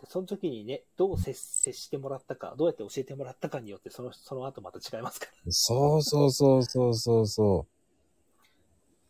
[0.08, 5.32] でその時にね、どう接接してもらったか、どうやって教えてもらったかによって、その、その後また違いますから。
[5.50, 7.66] そうそうそうそうそうそ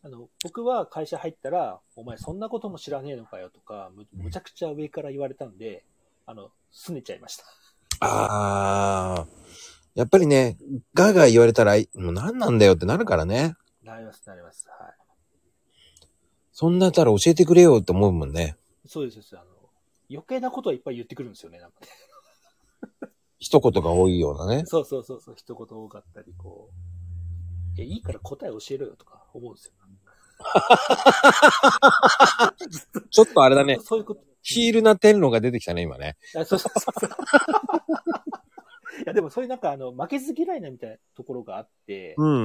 [0.01, 5.83] あの、僕は会社入ったら、お前そんなことも知らねえのかよとか、むむちゃくちゃ上から言われたんで、
[6.25, 7.43] あの、拗ねちゃいました。
[7.43, 7.47] う。
[8.01, 9.27] ああ、
[9.95, 10.57] やっぱりね、
[10.93, 13.55] ガーガー言われたら、もう何なんだよってなるからね。
[13.83, 14.67] なります、なります。
[14.69, 14.93] はい。
[16.53, 18.57] そんなったら教えてくれよって思うもんね。
[18.85, 19.37] そうです、そうです。
[19.37, 19.48] あの、
[20.09, 21.87] 余計なことはいっぱい言ってくるんですよね、なんかね。
[23.39, 24.65] 一言が多いようなね。
[24.65, 26.69] そうそうそうそう、一言多かったり、こ
[27.77, 29.73] う、いや、いいから答え教えろよとか思うんですよ。
[33.09, 33.77] ちょっとあれだね。
[33.81, 34.23] そういうこと。
[34.41, 36.15] ヒールな天狼が出てきたね、今ね。
[36.35, 37.09] あそうそうそうそう。
[39.03, 42.41] いや、でもそういうなんかあの、負けず嫌いなみたいなところがあって、うんうんう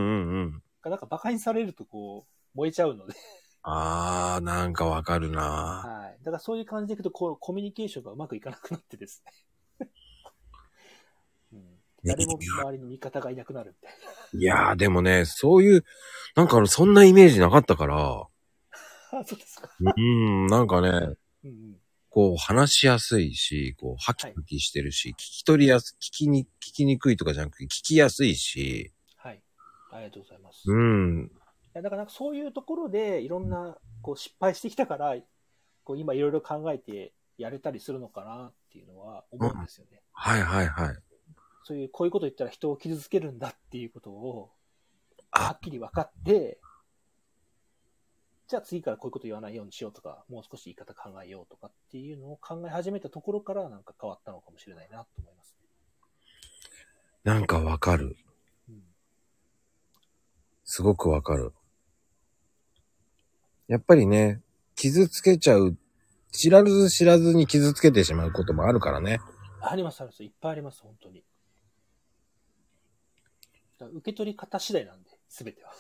[0.47, 0.63] ん。
[0.85, 3.15] なんか馬鹿にされるとこう、燃えちゃうので、
[3.67, 6.19] あー、なんかわかるなはい。
[6.23, 9.25] だからそういう感じでいくと、こう、コミュニケーションがうまくいかなくなってです
[9.81, 9.89] ね。
[11.55, 11.63] うん、
[12.05, 13.99] 誰も周りの味方がいなくなるみたい
[14.39, 15.85] いやー、でもね、そういう、
[16.37, 19.21] なんかそんなイメージなかったから、な。
[19.21, 19.71] あ、そうですか。
[19.81, 21.77] うん、なんかね、うんうん。
[22.11, 29.43] こう、話しやすいし、こう、ハキハキしてるし、聞き取りやす、聞きに、聞きにくいとかじゃなくて、聞きやすいし、はい。
[29.91, 30.71] ありがとうございます。
[30.71, 31.31] ういん、
[31.75, 35.17] やだからなんかそういうところで、いろんな、こう、失敗してきたから、
[35.85, 40.01] こう、今いろいろ考えてやれたりするのかなっていうのは思うんですよね。
[40.13, 40.97] はいはいはい。
[41.65, 44.51] そういう、こういうこと言ったら人を傷つけるんだっていうことを、
[45.31, 46.59] はあっきり分かって、
[48.47, 55.69] じゃあ次からこういうこと言わないようにしようとか、もう少し言い方考えようとかっていうのを考え始めたところからなんか変わったのかもしれないなと思いますね。
[57.25, 58.17] なんかわかる。
[58.69, 58.83] うん、
[60.65, 61.53] すごくわかる。
[63.69, 64.43] やっぱりね、
[64.77, 65.77] 傷つけちゃう、
[66.33, 69.21] 知らず知らずに傷つけてしまうこともあるからね。
[69.63, 70.23] あります、あります。
[70.23, 71.25] いっぱいあります、本当に。
[73.79, 75.73] だから受け取り方次第なんで、すべては。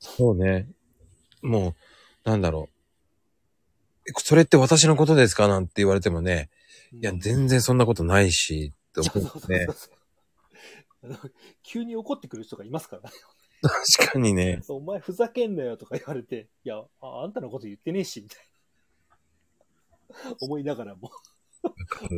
[0.00, 0.68] そうね。
[1.42, 1.74] も
[2.24, 2.68] う、なんだろ
[4.06, 4.10] う。
[4.10, 5.48] えそれって私のことですか？
[5.48, 6.50] なんて言われてもね、
[6.92, 9.90] いや、全然そんなことないし、って思ねそううそうそ。
[9.90, 9.94] う
[11.04, 11.18] あの
[11.62, 13.10] 急に怒ってくる人がいますからね。
[13.62, 14.62] 確かにね。
[14.68, 18.38] お前ふざけんなよとか言われて、いや、ああんたのこと言ってねえし、みたい
[20.30, 20.36] な。
[20.40, 21.10] 思いながらも。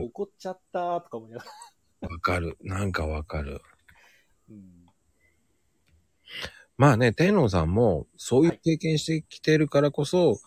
[0.03, 1.45] 怒っちゃったーとか思いなが
[2.03, 2.09] ら。
[2.09, 2.57] わかる。
[2.63, 3.61] なんかわかる。
[4.51, 4.87] うん、
[6.77, 10.41] まあね、天皇さんもそういう経験してきてるからこそ、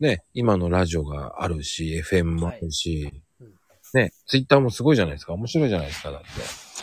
[0.00, 3.54] ね、今のラジオがあるし、FM もあるし、はいうん
[3.94, 5.34] ね、ツイッターもすごいじゃないですか。
[5.34, 6.26] 面白いじゃないですか、だって。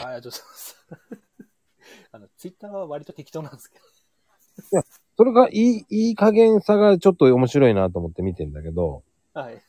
[0.04, 1.31] あありがとうございます。
[2.14, 4.84] あの、ツイッターは割と適当なんですけど。
[5.18, 9.04] それがいい、いい加減さがちょっと面白いなと思って見てんだけど、
[9.34, 9.62] はい。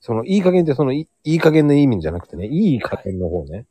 [0.00, 3.66] そのいい加減ってそのいいい加減の意味じゃなくてね、いい加減の方ね。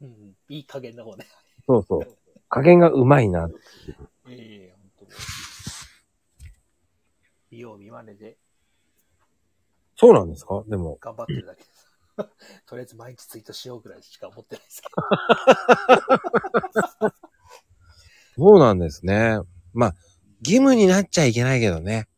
[0.00, 1.26] うんうん、いい加減な方ね。
[1.66, 2.16] そうそう。
[2.48, 3.48] 加減がうまいな。
[4.28, 5.10] ええ本当に。
[7.50, 8.36] 見よう見まねで
[9.96, 10.62] そうなんですか？
[10.68, 10.98] でも。
[11.00, 11.64] 頑張ってるだけ。
[12.66, 14.88] とりあえず毎日ツイートしようぐらいしか思ってないですけ
[18.36, 19.38] そうなんですね。
[19.72, 19.94] まあ、
[20.40, 22.08] 義務になっちゃいけないけどね。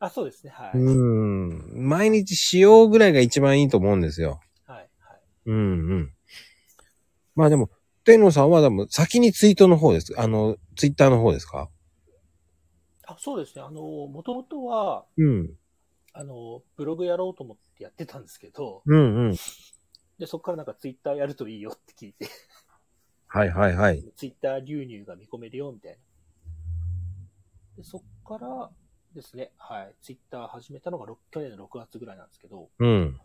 [0.00, 0.06] ど。
[0.06, 0.50] あ、そうですね。
[0.50, 0.78] はい。
[0.78, 1.88] うん。
[1.88, 4.40] 毎日しようぐらいが一番いいと思うんですよ。
[4.66, 4.90] はい。
[5.00, 5.20] はい。
[5.46, 6.12] うんうん。
[7.34, 7.70] まあでも、
[8.04, 10.14] 天野さんはでも先にツイートの方です。
[10.18, 11.68] あの、ツイッターの方ですか？
[13.06, 13.62] あ、そうですね。
[13.62, 15.58] あの、もともとは、うん。
[16.18, 19.36] あの、ブログやろうと思ってやってたんですけど、うんうん。
[20.18, 22.26] で、そこからなんかツイッターやるといいよって聞いて、
[23.26, 24.02] はいはいはい。
[24.16, 25.98] ツイッター流入が見込めるよみたいな。
[27.76, 28.70] で、そこから
[29.14, 33.20] ですね、はい、ツイッター始めたのがろ去年の6月ぐらいなんですけど、うん。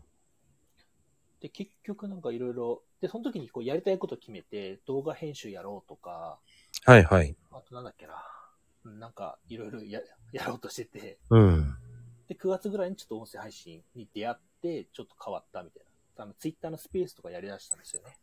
[1.40, 6.38] で、結局なんかいろいろ、で、その時にこうやりたいこと決めて、動画編集やろうとか、
[6.84, 7.34] はいはい。
[7.52, 8.12] あとなんだっけな、
[8.84, 10.00] うんなんかいろいろや
[10.32, 11.74] やろうとしてて、うん。
[12.28, 15.82] で、9月ぐらいにちょっと音声配信に出会って、ちょっと変わったみたい
[16.16, 16.24] な。
[16.24, 18.16] あの、ツイッターのスペースとかやり出したんですよね。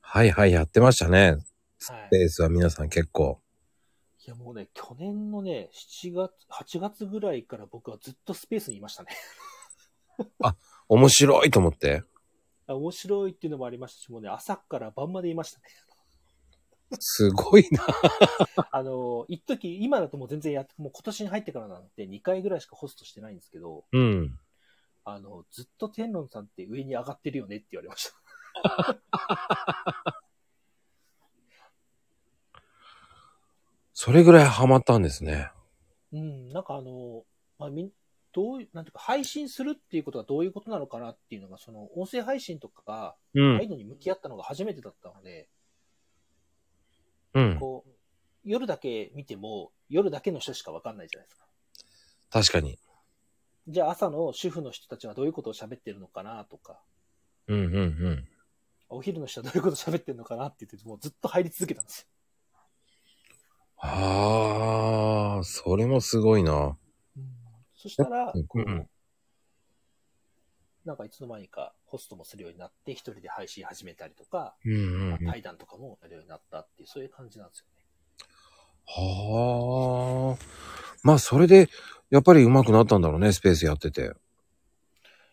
[0.00, 1.32] はいはい、やってましたね。
[1.32, 1.40] はい
[1.78, 1.92] ス。
[2.10, 3.40] ペースは皆さん結構。
[4.26, 5.70] いやもうね、去年のね、
[6.02, 9.10] 7月、8月ぐらいから僕はずっとスペースにいましたね。
[10.88, 12.02] 面白いと思って。
[12.66, 15.64] あ面白いっていうのもありましたし、もうね、朝から晩までいましたね。
[16.98, 17.84] すごいな。
[18.70, 24.38] あの、一時今だともう全然やって、もう今年に入ってからなんで2回ぐらいしかホストしてないんですけど、うん。
[25.04, 28.14] あの、ずっと天論さんって上に上がってるよねって言われました。
[33.92, 35.50] それぐらいハマったんですね。
[36.12, 37.24] うん、なんかあの、
[37.58, 37.90] まあ、みん、
[38.32, 45.48] どういう、なんていうか、配信するっていうことはどういうことなのかなっていうのが、その、音声配信とか、うああいうのに向き合ったのが初めてだったので、
[47.36, 47.56] うん。
[47.60, 47.90] こう、
[48.44, 51.46] 夜だけ見ても、夜だけの人しかわかんないじゃないですか。
[52.30, 52.78] 確かに。
[53.68, 56.80] じゃあ朝の主婦の人たちはどういうことを喋ってるのかなとか、
[57.48, 58.28] うんうんうん。
[58.88, 62.06] お昼の人はどういうことを喋ってるのかなって言って、もうずっと入り続けたんですよ。
[63.78, 66.78] ああ、それもすごいな。
[67.74, 68.88] そしたら、こううん
[70.86, 75.26] なんかいつの間にかホストもするようになって、一人で配信始めたりとか、うんうんうん。
[75.26, 77.76] 対談とかもやるようになったっていう、そういう感じなんですよね。
[78.86, 80.44] はあ。
[81.02, 81.68] まあ、それで、
[82.08, 84.12] やっぱり上手くなったんだろうね、スペースやってて。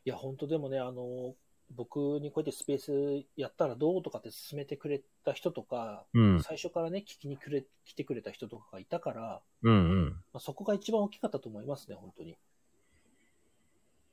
[0.05, 1.35] いや、本当でもね、あの、
[1.75, 6.43] 僕にこうやってスペースやったらどうとかって勧めてくれた人とか、うん。
[6.43, 10.09] 最初からね、聞きにくれ、来てくれた人とかがいたから、うんうん。
[10.09, 12.37] まあ、そこが一番大きかったと思いますね、本当に。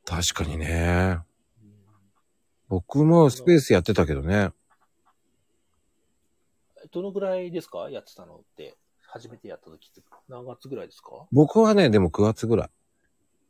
[0.05, 1.21] 確かにね。
[2.71, 4.51] うん僕もスペースやってたけどね。
[6.93, 7.91] どのぐらいですか？
[7.91, 8.77] やってたのって。
[9.13, 11.27] 初めてやった時って何月ぐらいですか？
[11.33, 12.71] 僕はね、でも9月ぐらい。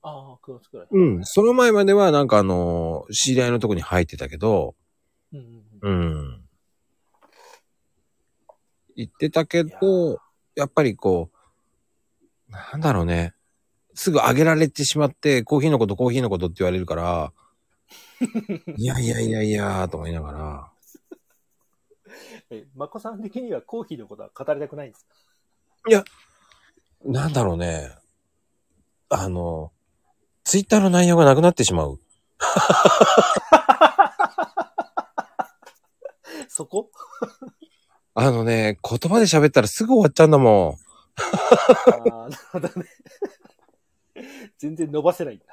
[0.02, 0.86] ああ、9月ぐらい。
[0.90, 1.24] うん。
[1.24, 4.74] その前まではなんかあの、知り合いのとこに入ってたけど、
[5.34, 6.02] うんうんうん。
[6.02, 6.44] うん。
[8.96, 10.18] 行ってたけど、
[10.54, 11.30] やっぱりこ
[12.48, 13.34] う、なんだろうね。
[13.92, 17.34] すぐ上げられてしまって、コーヒーのこと、コーヒーのことって言われるから、
[18.76, 20.70] いやいやいやいや、と思いながら、
[22.50, 25.14] え、まこさん的にはコーヒーのことは語りたくないんですか？
[27.04, 27.96] なんだろうね。
[29.08, 29.72] あの、
[30.44, 31.98] ツイッターの内容がなくなってしまう。
[36.48, 36.90] そこ？
[38.14, 40.78] あのね、言葉で喋ったらすぐ終わっちゃうんだも
[42.10, 42.74] ああ、なるほどね。
[44.58, 45.44] 全然伸ばせないんだ。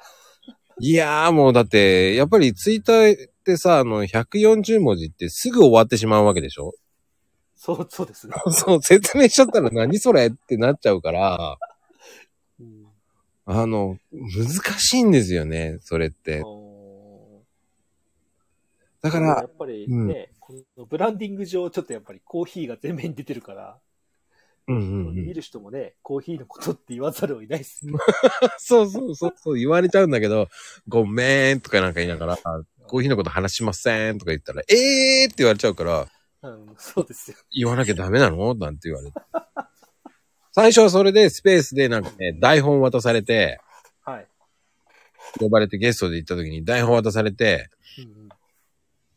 [0.80, 0.84] ん。
[0.84, 6.72] いやーもうだって、やっぱりツイッターってさ、あの、140文字ってすぐ終わってしまうわけでしょ？
[7.56, 8.34] そう、そうですね。
[8.52, 11.56] そう、説明しちゃったら何それってなっちゃうから、
[12.60, 12.86] うん
[13.50, 14.46] あの、難
[14.78, 16.42] しいんですよね、それって。
[16.44, 17.42] お
[19.00, 23.80] だかーやら、っぱりうんね、このブランディング上、ちょっとやっぱりコーヒーが前面に出てるから、
[24.68, 25.14] うんうんうん。
[25.14, 27.94] 見る人もね、コーヒーのことって言わざるを得ないですね。
[28.58, 30.48] そうそうそうそう、言われちゃうんだけど、
[30.86, 32.36] ごめんとかなんか言いながら、
[32.86, 36.06] コーヒーのこと話しませんとか言ったら、えーって言われちゃうから、
[36.42, 37.36] うん、そうですよ。
[37.50, 38.54] 言わなきゃダメなの？
[38.54, 39.16] なんて言われて。
[40.52, 43.60] 最初はそれでスペースでなんかね、台本渡されて、
[44.04, 44.26] はい。
[45.40, 48.28] 呼ばれてゲストで行った時に台本渡されて、うんうん、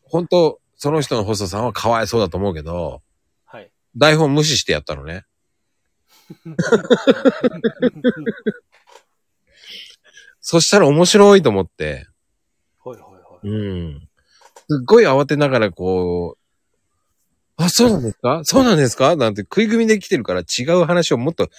[0.02, 3.02] 本当その人のホストさんはかわいそうだと思うけど、
[3.44, 3.70] はい。
[3.96, 5.24] 台本無視してやったのね。
[10.40, 12.06] そしたら面白いと思って、
[12.84, 13.48] はいはいはい。
[13.48, 14.08] うん。
[14.56, 16.42] すっごい慌てながらこう、
[17.56, 18.40] あ、そうなんですか？
[18.44, 19.14] そうなんですか？
[19.16, 21.50] なんて食い組みで来てるから違う話をもっと聞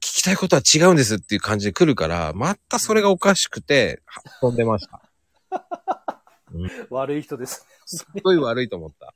[0.00, 4.02] きたいことは違うんですっていう感じで来るから、またそれがおかしくて、
[4.40, 5.02] 飛んでました。
[6.90, 9.14] 悪い人ですすっごい悪いと思った。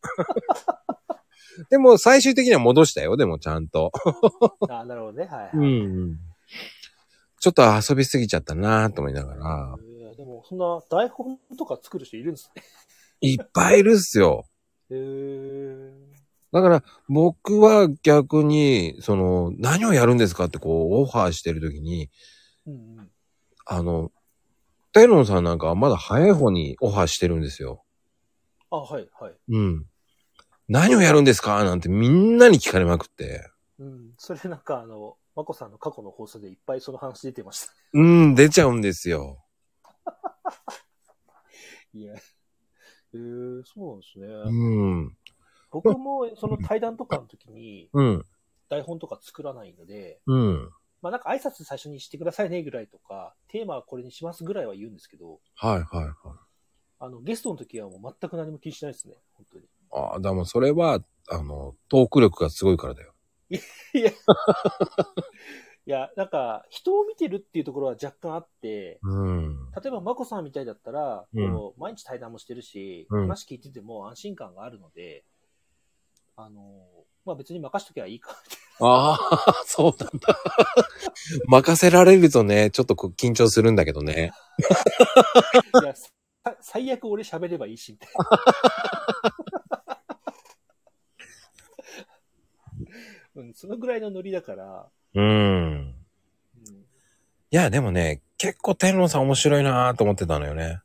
[1.70, 3.92] でも最終的には戻したよ、でもちゃんと。
[4.68, 4.74] ね。
[4.74, 5.24] あなるほどね。
[5.26, 5.50] はい、はい。
[5.54, 5.66] うんう
[6.06, 6.18] ん。
[7.40, 12.62] ちょっと遊びすぎちゃったなと思いながら、えーでも、そんな台本とか作る人いるんですね。
[13.20, 14.46] いっぱいいるっすよ。
[14.90, 15.92] へー。
[16.52, 22.08] だから僕は逆に、その、何をやるんですかってこう、オファーしてる時に、
[22.66, 23.10] うんうん。
[23.66, 24.10] あの、
[24.92, 27.84] テロンさんなんかはまだ早い方にオファーしてるんですよ。
[28.70, 29.34] あ、はい、はい。
[29.48, 29.86] うん。
[30.68, 31.62] 何をやるんですか？
[31.64, 33.50] なんてみんなに聞かれまくって。
[33.78, 34.14] うん。
[34.18, 37.72] それなんか、あの、まこさんの過去の放送でいっぱいその話出てました。
[37.92, 39.44] うん、出ちゃうんですよ。
[41.92, 42.14] いや。
[43.14, 44.26] えー、そうなんですね。
[44.26, 45.16] うん。
[45.70, 48.24] 僕もその対談とかの時にうん。
[48.68, 50.70] 台本とか作らないので、うん。
[51.02, 56.14] まあなんか挨拶最初にしてくださいねぐらいとか、テーマはこれにしますぐらいは言うんですけど、はいはいはい。
[56.98, 59.64] あの、ゲストの時はもう全く何も気にしないですね、本当に。
[59.92, 63.12] ああ、でもそれは、あの、トーク力がすごいからだよ。
[63.48, 63.56] い
[64.00, 64.10] や、
[65.86, 69.70] いや、なんか、人を見てるっていうところは若干あって、うん。
[69.70, 75.24] 例えば、まこさんみたいだったら、うんこう毎日対談もしてるし、うん話聞いてても安心感があるので、
[76.36, 76.86] あの、
[77.24, 78.36] まあ別に任しときゃいいか。
[78.80, 80.38] ああ、そうなんだ。
[81.46, 84.32] 任せられるとね、ちょっと緊張するんだけどね。
[85.82, 86.10] いや、さ
[86.60, 89.34] 最悪俺喋ればいいし、みたいな。
[93.36, 95.24] うん、そのぐらいのノリだから、うん。
[95.24, 95.28] う
[95.78, 95.94] ん、い
[97.50, 100.80] や、でもね、結構天皇さん面白いなと思ってたのよね。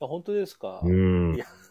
[0.00, 1.38] あ本当ですか、うんい。
[1.38, 1.64] や、うん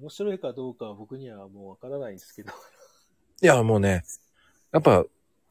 [0.00, 2.52] 面白いかどうかは僕にはもうわからないんですけど。
[3.42, 4.04] いや、もうね、
[4.72, 5.04] やっぱ、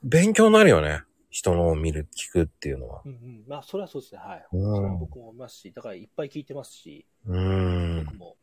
[0.04, 1.04] 勉強になるよね。
[1.30, 3.02] 人のを見る、聞くっていうのは。
[3.04, 3.44] うんうん。
[3.48, 4.20] まあ、それはそうですね。
[4.20, 4.46] はい。
[4.52, 8.16] うんそれは僕も思いますし、だからいっぱい聞いてますし、うん僕。
[8.16, 8.38] も。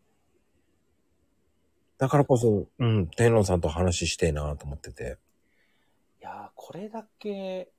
[2.00, 5.18] だからこそ、うん、天皇さんと話してえなと思ってて。
[6.22, 7.70] いやーこれだけ、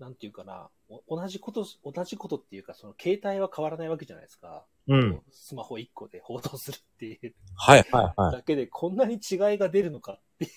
[0.00, 0.70] なんていうかな、
[1.06, 4.64] お同じこと、同じことっていうか、その携帯は変わらないわけじゃないですか。
[4.88, 5.20] うん。
[5.30, 8.32] スマホ1個で報道するっていうはいはいはい。
[8.32, 10.50] だけでこんなに違いが出るのかっていう。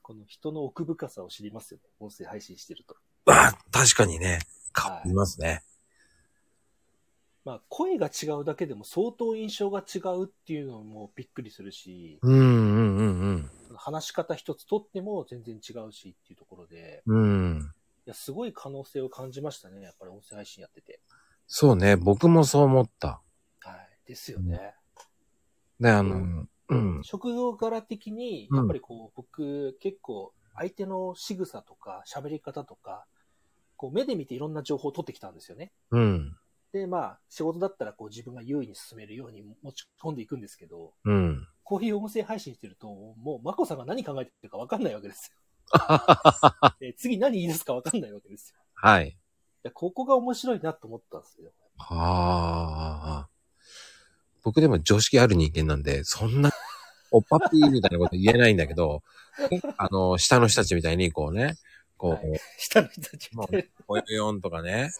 [0.00, 1.90] この人の奥深さを知りますよね。
[1.98, 2.94] 音声配信してると。
[3.26, 4.38] あ、確かにね、
[4.80, 5.64] 変わりますね。
[7.44, 17.22] まあ、声が違うだけでも相当印象が違うっていうのもびっくりするし、うんうんうん話し方一つとっても全然違うしっていうところで、うん。
[17.22, 17.72] うん。
[18.06, 19.80] いや、すごい可能性を感じましたね。
[19.80, 21.00] やっぱり音声配信やってて。
[21.46, 23.22] そうね、僕もそう思った。
[23.60, 23.98] はい。
[24.06, 24.74] ですよね。
[25.80, 27.00] で、あの、うん。
[27.02, 33.06] 職業柄的に、うんやっぱりこう、僕結構相手の仕草とか喋り方とか、
[33.76, 35.72] こう目で見ていろんな情報を取ってきたんですよね。
[35.90, 36.36] うん。
[36.72, 41.46] で、まあ、仕事だったらこう自分が優位に進めるように持ち込んでいくんですけど、うん。
[41.62, 45.36] こういう音声配信してると、もう、まこさんが何考えてるかわかんないわけですよ。
[46.80, 48.60] で 次何言い出すかわかんないわけですよ。
[48.74, 49.16] はい。
[49.74, 51.52] ここが面白いなと思ったんですよ。
[51.76, 53.28] はあ。
[54.42, 56.50] 僕でも常識ある人間なんで、そんな、
[57.10, 59.02] おっぱっぴーみたいなこと言えないんだけど、
[59.76, 61.54] あの、下の人たちみたいに、こうね、
[61.96, 63.84] こう、はい下の人たちみたいな。
[63.86, 64.90] ぽよよんとかね。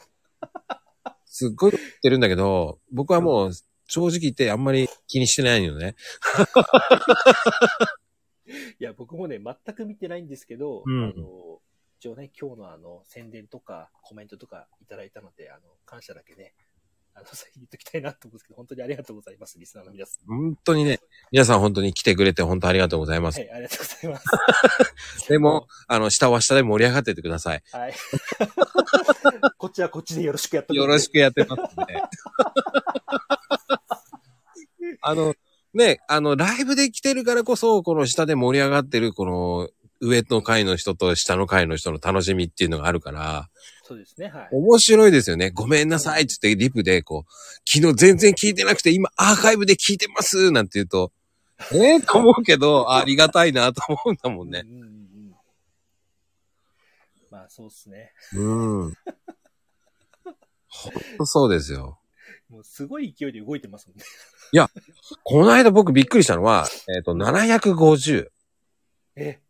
[1.34, 3.52] すっごい言ってるんだけど、僕はもう
[3.86, 5.96] 正直言ってあんまり気にしてないのね。
[8.78, 11.04] いや、僕もね、全く見てないんですけど、うん。
[11.04, 11.62] あの、
[11.98, 16.52] 一応ね、今日のあの、宣伝とかコメントとかいただいたので、あの、感謝だけね、
[17.14, 20.26] あの、 先に言っときたいなと思うんですけど、本当にありがとうございます、リスナーの皆さん。
[20.26, 21.00] 本当にね、
[21.30, 23.40] 皆さん本当に来てくれて本当ありがとうございます。
[23.40, 25.28] はい、ありがとうございます。
[25.28, 27.62] でも、あの、下は下で盛り上がってってください。
[27.72, 27.94] はい。
[29.58, 32.02] こっちはこっちでよろしくやっとくよろしくやってますんで。
[35.00, 35.34] あの、
[35.74, 39.68] ね、あの、ライブで来てるからこそ、この下で盛り上がってる、この、
[40.02, 43.48] 上の階の人と下の階の人の楽しみっていうのがあるから、
[43.84, 44.48] そうですね、はい。
[44.52, 45.50] 面白いですよね。
[45.50, 47.32] ごめんなさいって言ってリプでこう、
[47.64, 51.12] 昨日全然聞いてなくて今アーカイブで聞いてますなんて言うと、
[51.72, 54.64] ええと思うけど、ありがたいなと思うんだもんね。
[54.66, 55.36] うんうんうん。
[57.30, 58.12] まあ、そうですね。
[58.34, 58.42] う
[58.88, 58.94] ん。
[60.68, 62.00] ほんとそうですよ。
[62.48, 64.04] もうすごい勢いで動いてますもんね。
[65.22, 68.28] この間僕びっくりしたのは、えっ、と、750っ
[69.16, 69.40] え、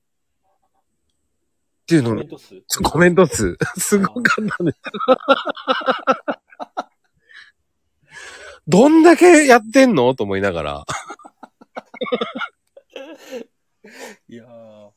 [1.92, 2.10] ていうの？
[2.10, 2.62] コメント数？
[2.82, 4.72] コメント数、 すごかったね。
[8.66, 10.14] どんだけやってんの？
[10.14, 10.84] と思いながら。
[14.28, 14.90] いやー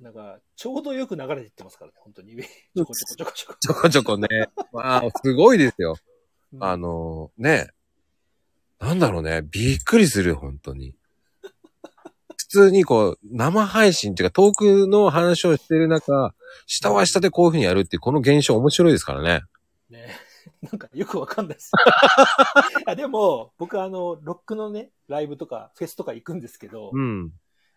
[0.00, 2.36] なんか、ちょうどよく流れていってますからね、本当に。
[2.36, 3.56] ちょこちょこちょこちょこ。
[3.58, 4.28] ちょこちょこね。
[4.72, 5.96] まあ、すごいですよ。
[6.52, 7.68] うんあの、ね。
[8.78, 9.42] なんだろうね。
[9.42, 10.94] びっくりする、本当に。
[12.48, 16.34] 普通にこう、生配信っていうか、トークの話をしてる中、
[16.66, 19.42] 下は下でこういう風にやるっていう、この現象面白いですからね。
[19.90, 20.08] ね
[20.62, 21.72] なんかよくわかんないです。
[22.80, 27.32] いやでも、僕あの、ロックのね、ライブとか、フェスとか行くんですけど、うん。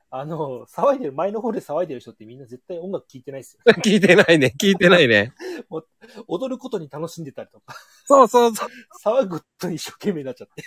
[0.09, 3.61] あの、騒いでる、前の方で騒いでる人ってみんな絶対音楽聴いてないですよ。
[3.83, 4.53] 聞いてないね。
[4.59, 5.33] 聞いてないね。
[6.27, 8.69] 踊ることに楽しんでたりとか、そうそうそう。
[9.03, 10.63] 騒ぐことに一生懸命になっちゃって。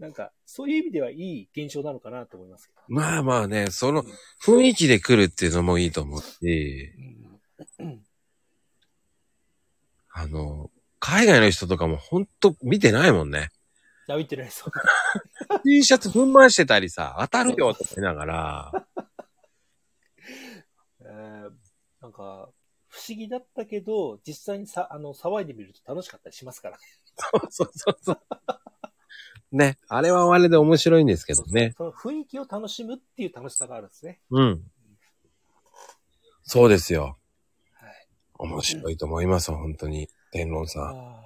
[0.00, 2.80] なんか、そういう意味ではいい現象なのかなと思いますけど。
[2.88, 4.02] まあまあね、その
[4.42, 6.92] 雰囲気で来るっていうのもいいと思うし、
[7.78, 8.02] うん
[10.12, 13.50] あの、海外の人とかもほんと見てないもんね。
[14.08, 14.64] やめてないです。
[15.64, 18.72] T シャツぶん回してたりさ、当たるよとか言いながら、
[21.02, 21.50] えー
[22.00, 22.48] なんか、
[22.88, 26.82] 不思議だったけど、実際にさ、あの、騒いでみると楽しかったりしますからね。
[27.50, 28.20] そうそうそう。
[29.52, 31.74] ね、あれはあれで面白いんですけどね。
[31.76, 34.20] その雰囲気を楽しむっていう楽しさがあるんですね。
[34.30, 34.62] うん。
[36.44, 37.18] そうですよ。
[37.74, 38.06] はい。
[38.38, 40.08] 面白いと思います、本当に。
[40.32, 40.84] 天論さん。
[40.88, 41.20] あ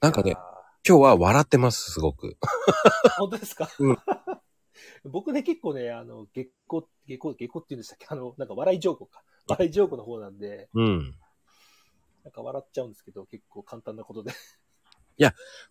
[0.00, 0.38] なんかね、あ
[0.86, 2.36] 今日は笑ってます、すごく。
[2.40, 3.98] ー 本当ですか、うん
[5.04, 8.06] 僕ね、結構ね、あの、月光、月光、月光って言うんでしたっけ？
[8.08, 9.22] あの、なんか笑い上手か。
[9.48, 11.14] 笑い上手の方なんで、うん。
[12.24, 14.32] なんか笑っちゃうんですけど、結構簡単なことで。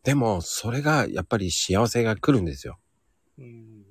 [0.04, 2.80] でも、それがやっぱり幸せが来るんですよ。
[3.38, 3.86] うん。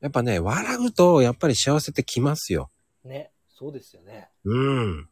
[0.00, 2.70] やっぱね、笑うと、やっぱり幸せって来ますよ。
[3.04, 4.30] ね、そうですよね。
[4.44, 5.08] うん。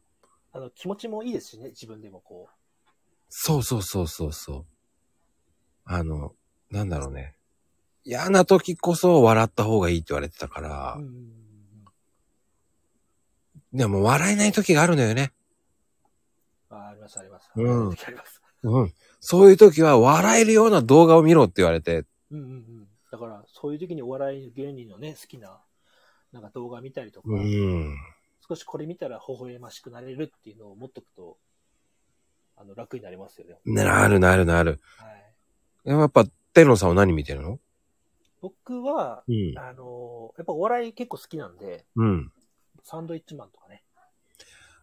[0.51, 2.47] あの、気持ちもいいですしね、自分でもこ
[3.29, 4.65] そうそうそうそうそう。
[5.85, 6.33] あの、
[6.69, 7.35] なんだろうね。
[8.03, 11.01] 嫌な時こそ笑った方がいいって言われてたからう。
[11.01, 11.85] う、ん。
[13.73, 15.33] でも笑えない時があるのよね。
[16.69, 17.49] ああります、あります。
[17.55, 18.41] うんあります。
[18.63, 18.93] うん。
[19.27, 22.87] そういう時は笑えるような動画を見ろって言われて、うんうんうん。
[23.11, 25.59] だから、そういう時にお笑い芸人のね、好きな、
[26.31, 27.97] なんか動画見たりとか、うん。
[28.47, 31.37] 少しこれ見たら微笑ましくなれるっていうのを持っとくと、
[32.55, 33.57] あの、楽になりますよね。
[33.65, 34.79] なるなるなる。
[34.97, 35.07] は
[35.85, 35.89] い。
[35.89, 37.59] やっぱ、天野さんは何見てるの？
[38.41, 39.57] 僕は、うん。
[39.57, 42.31] あの、やっぱお笑い結構好きなんで、うん。
[42.83, 43.81] サンドイッチマンとかね、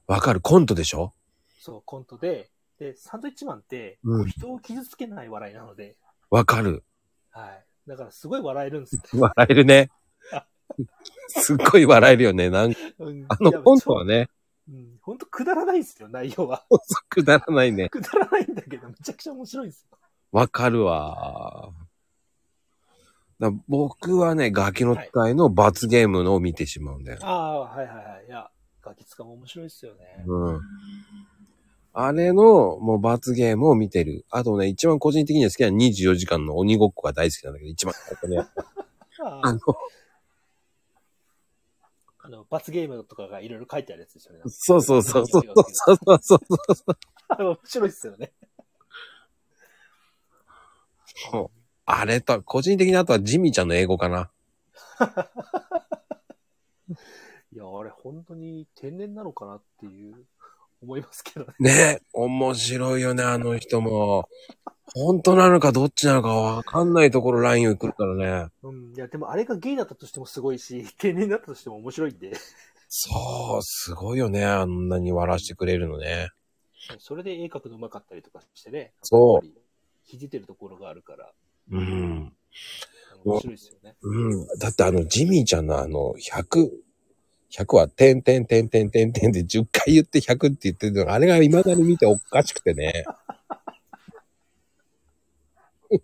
[0.09, 0.41] わかる。
[0.41, 1.13] コントでしょ？
[1.61, 2.51] そう、コントで、
[2.83, 5.97] で、サンドイッチマンって、うん人を傷つけない笑いなので、
[6.31, 6.83] わかる。
[7.31, 7.65] はい。
[7.87, 9.03] だからすごい笑えるんですよ。
[9.23, 9.91] 笑えるね。
[11.29, 12.51] すっごい笑えるよね。
[12.51, 14.29] なんうんあのいやコントはね、
[14.69, 16.65] うん、ほんとくだらないんですよ、内容は。
[17.09, 17.89] くだらないね。
[17.89, 19.99] くだらないんだけど、めちゃくちゃ面白いんですよ。
[20.33, 21.73] わかるわ。
[23.39, 27.19] だ僕はね、ガキの使いの罰ゲームのを見てしまうんだよ。
[27.23, 28.27] ああ、はいはいはい。
[28.27, 30.25] いや、ガキ使も面白いですよね。
[30.27, 30.61] うん。
[31.95, 34.25] あれの、もう罰ゲームを見てる。
[34.31, 37.95] あとね、一番個人的には好きな24時間の鬼ごっこが大好きなんだけど、一番、
[38.31, 38.47] ね、
[39.19, 39.59] あの、
[42.25, 44.41] あの、罰ゲームとかがいろいろ書いてあるやつですよね。
[44.47, 45.43] そうそうそうそう。
[45.45, 46.41] そうそうそうそう。
[47.29, 48.33] あの面白いっすよね。
[51.31, 51.59] そう。
[51.85, 54.31] あれと、個人的にあとはジミーちゃんの英語かな。
[57.53, 60.25] いや、あれ本当に天然なのかなっていう。
[60.83, 61.53] 思いますけどね。
[61.59, 64.29] ね面白いよね、あの人も。
[64.95, 68.51] 本当なのかどっちなのかわかんないところラインを来るからね。
[68.63, 68.93] うん。
[68.95, 72.33] いや、でもあれがゲイだったとしてもすごいし、天然だったとしても面白いんで、
[72.89, 76.29] そう、すごいよね、あんなに笑わしてくれるのね。
[76.99, 78.93] それで絵描くの上手かったりとかしてね。
[79.03, 79.47] そう。
[80.05, 81.33] ひじてるところがあるから、
[81.71, 82.33] うん。
[83.25, 83.95] 面白いですよね。
[84.03, 84.47] うん。
[84.59, 86.69] だってあの、ジミーちゃんのあの、100、
[87.53, 93.05] 100は、てんてんてんてんてんてんで10回言って100って言ってるのが、あれが未だに見ておかしくてね。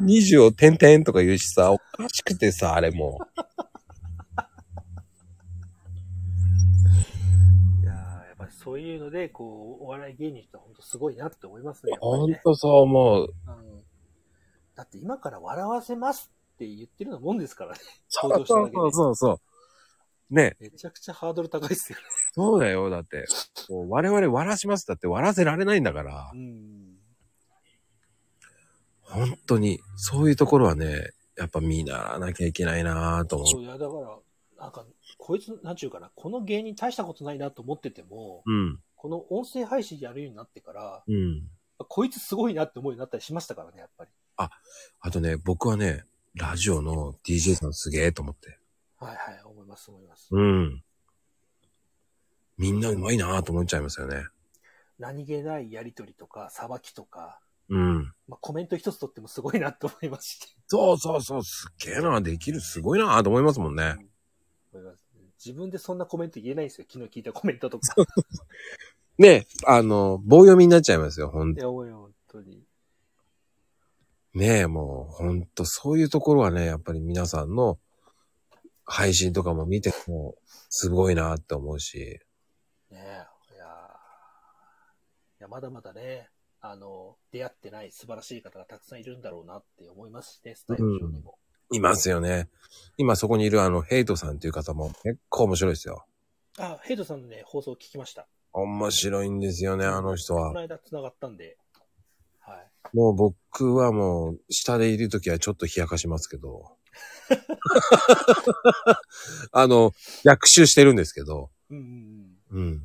[0.00, 3.18] 20をてんてんとか言うしさ、おかしくてさ、あれも。
[7.82, 7.94] いやー
[8.26, 11.90] やっぱりそういうので、こう、お笑い芸人って本当すごいなって思いますね。
[11.90, 13.34] やっぱりねほんとそう思う。
[13.46, 13.80] うん
[14.80, 17.80] だって今から笑わせますって言ってるようなもんですからね。
[18.08, 19.40] そう登場しただけでそうそうそう。
[20.34, 22.04] ね、めちゃくちゃハードル高いですよね。
[22.34, 22.88] そうだよ。
[22.88, 23.26] だって、
[23.68, 26.98] もう我々笑わしますだって笑わせられないんだからう、ん。
[29.02, 34.18] 本当に、そういうところはね、やっぱ見習わなきゃいけないなぁと思そういや、だから、
[34.56, 34.86] なんか、
[35.18, 38.52] こいつ、なんちゅうかな、この芸人大したことないなと思ってても、う。
[38.52, 38.80] うん。
[38.94, 41.48] この音声配信やるようになってから、うん。
[41.88, 44.10] こいつすごいなって思うようになったりしましたからね、やっぱり。
[44.36, 46.04] あとね、僕はね、
[46.34, 48.58] ラジオの DJ さんすげえと思って。
[48.98, 50.28] はいはい、思います、思います。
[50.30, 50.82] うん。
[52.56, 54.24] みんなうまいなぁと思っちゃいますよね。
[54.98, 58.12] 何気ないやりとりとか、さばきとか、うん。
[58.28, 63.96] まあ、コメント一つとってもすごいなと思いますし、そうそうそう、すっげえなできる、すごいなと思いますもんね。
[64.72, 65.10] 思います
[65.44, 66.86] 自分でそんなコメント言えないんですよ。
[66.86, 67.94] 昨日聞いたコメントとか。
[69.16, 72.62] ね、あの、棒読みになっちゃいますよ、ほんいや、本当に。
[74.34, 77.78] ねえ、もう、ほんと、そういうところはね、やっぱり皆さんの
[78.84, 80.36] 配信とかも見ても、
[80.68, 82.20] すごいなって思うし。
[82.90, 82.98] ねえ、
[83.54, 83.68] いやー
[85.40, 86.28] いや、まだまだね、
[86.60, 91.38] あの、出会ってない素晴らしい方がたくさんいるんだろうなって思いますしね、スタイル上にも。
[91.72, 92.48] いますよね。
[92.96, 96.04] 今そこにいるあの、ヘイトさんっていう方も結構面白いですよ。
[96.58, 98.26] あ、ヘイドさんのね、放送聞きました。
[98.52, 100.60] 面白いんですよね、あの人はこの。
[100.60, 101.56] 間繋がったんで、はい。
[102.92, 106.76] もう僕はもう、下でいるときはちょっと冷やかしますけど。
[109.52, 109.92] あの、
[110.24, 111.50] 逆襲してるんですけど。
[111.70, 112.62] うんうんうん。
[112.62, 112.82] うん。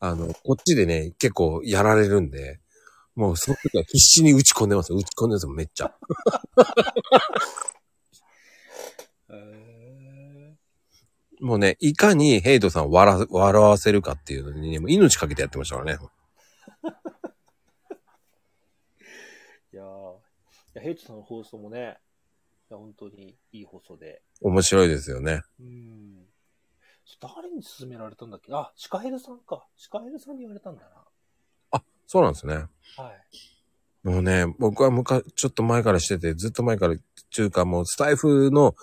[0.00, 2.60] あの、こっちでね、結構やられるんで、
[3.14, 4.98] もうその時は必死に打ち込んでますよ。
[4.98, 5.94] 打ち込んでますよ、めっちゃ。
[9.30, 10.54] え
[11.40, 16.02] もうね、いかにヘイトさんを笑笑わせるかっていうのに、ね、もう命かけてやってましたからね。
[16.02, 16.08] ー
[19.72, 20.18] いやーい
[20.80, 21.98] や、ヘイトさんの放送もね、
[22.70, 24.22] いや本当にいい放送で。
[24.40, 25.42] 面白いですよね。
[25.60, 26.26] うん。
[27.20, 28.52] 誰に勧められたんだっけ？
[28.54, 29.66] あ、シカヘルさんか。
[29.76, 30.82] シカヘルさんに言われたんだ
[32.06, 32.54] そうなんですね。
[32.54, 32.60] な。
[32.96, 34.08] はい。
[34.08, 36.96] もうね、僕は昔、ちょっと前からしてて、ずっと前から、っ
[37.34, 38.74] ていうかもうスタイフの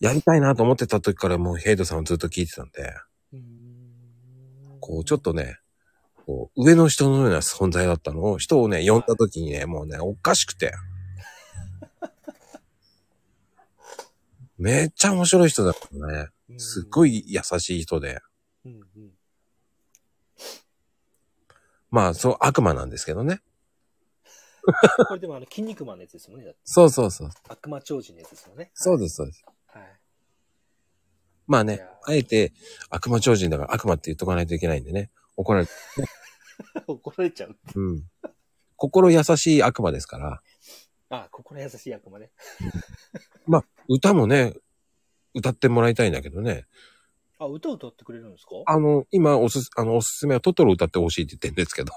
[0.00, 2.94] やりたいなと思ってた時からもうヘイトさんをずっと聞いてたんで、
[3.32, 4.78] うーん。
[4.80, 5.58] こうちょっとね、
[6.26, 10.72] こう上の人のような存在だったのを、人をね、呼んだ時にね、もうね、おかしくて。
[14.56, 16.28] めっちゃ面白い人だったね。
[16.50, 18.20] うんすっごい優しい人で。
[18.64, 19.10] うんうん。
[21.90, 23.40] まあ、そう、悪魔なんですけどね。
[25.08, 26.54] これでもあの、筋肉マンのやつですもんね。
[26.64, 27.30] そうそうそう。
[27.48, 28.70] 悪魔超人のやつですよね。
[28.74, 29.44] そうです、そうです。
[29.66, 29.82] はい。
[31.46, 32.52] まあねあえて
[32.88, 35.10] 悪魔超人だから悪魔って言っとかないといけないんでね。
[35.36, 35.72] 怒られて。
[36.86, 37.56] 怒られちゃう。
[37.74, 38.04] うん。
[38.76, 40.42] 心優しい悪魔ですから。
[41.10, 42.30] あ、心優しい悪魔ね。
[43.46, 44.54] まあ、歌もね、
[45.34, 46.66] 歌ってもらいたいんだけどね。
[47.38, 48.50] あ、歌歌ってくれるんですか？
[48.66, 51.92] あの、今、おすす、あの、おすすめはトトロ歌ってほしいって言ってるんですけど。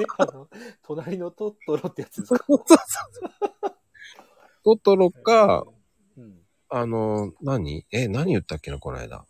[0.00, 0.48] えあの、
[0.82, 2.44] 隣のトットロってやつですか？
[4.64, 5.64] トトロか、、
[6.16, 6.38] うん。
[6.68, 7.86] あの、何？
[7.90, 9.24] え、何言ったっけな、この間。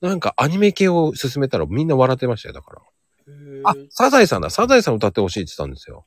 [0.00, 2.82] なんかアニメ系を勧めたらみんな笑ってましたよ、だから。
[3.64, 4.50] あ、サザエさんだ。
[4.50, 6.04] サザエさん歌ってほしいって言ったんですよ。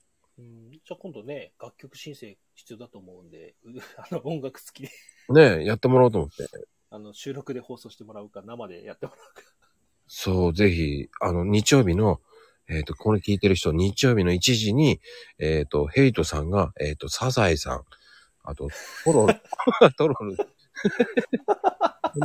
[0.91, 4.89] ゃあ今度ね、楽曲申請必要だと思うんで、う あの、音楽好きで、
[5.29, 6.47] ねえ、やってもらおうと思って。
[6.89, 9.41] あの、収録で放送してもらうか、生でやってもらうか。
[10.07, 12.19] そう、ぜひ、あの、日曜日の、
[12.67, 14.99] えっ、と、これ聞いてる人、日曜日の1時に、
[15.39, 17.85] えっ、と、ヘイトさんが、えっ、と、サザエさん、
[18.43, 18.69] あと、
[19.05, 19.33] トロロ、
[19.97, 20.35] トロロ、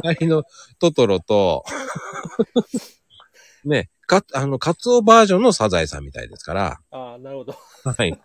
[0.02, 0.44] 隣の
[0.78, 1.64] トトロと、
[3.64, 7.56] ね、か、あの、カツオバージョンのサザエさんみたいですから、ああ、なるほど。
[7.84, 8.18] はい。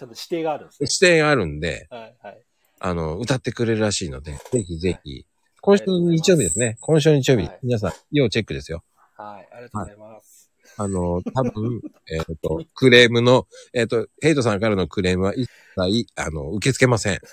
[0.00, 0.88] ちゃんと指定があるんですね。
[0.90, 2.42] 指定があるんで、はい、はい。
[2.78, 5.26] あの、歌ってくれるらしいので、ぜひぜひ、
[5.60, 6.78] 今週の日曜日ですね。
[6.80, 8.82] 今週の日曜日、はい皆さん、要チェックですよ。
[9.18, 10.50] はい、ありがとうございます。
[10.78, 17.20] あの、多分、 えっ、と、クレームの、えっ、と、ヘイトさんからのクレームは一切、あの、受け付けません。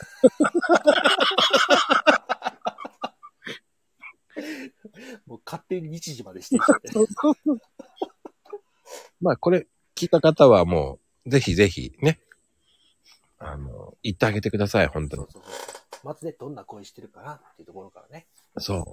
[5.26, 6.58] もう勝手に日時までして。
[9.22, 12.20] まあ、これ、聞いた方はもう、ぜひぜひ、ね。
[13.40, 15.32] あの、言ってあげてください、本当にそう。
[15.34, 16.08] そうそう。
[16.08, 18.28] まずね、どんな声してるかなっていうところからね、
[18.58, 18.84] そう。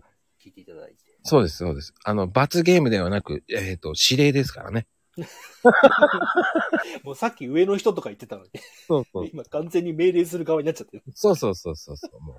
[0.43, 0.97] 聞いていただいて。
[1.23, 1.95] そうです、そうです。
[2.05, 4.87] あの、罰ゲームではなく、えっ、と、指令ですからね。
[7.05, 8.51] もうさっき上の人とか言ってたのに、
[8.87, 9.29] そうそう。
[9.33, 11.05] 今完全に命令する側になっちゃってる。
[11.15, 12.37] そうそうそうそうそう、もう。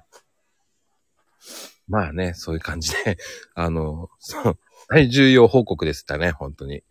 [1.88, 3.18] まあね、そういう感じで、
[3.54, 6.72] あの、そう、大重要報告ですったね、本当に。
[6.72, 6.82] はい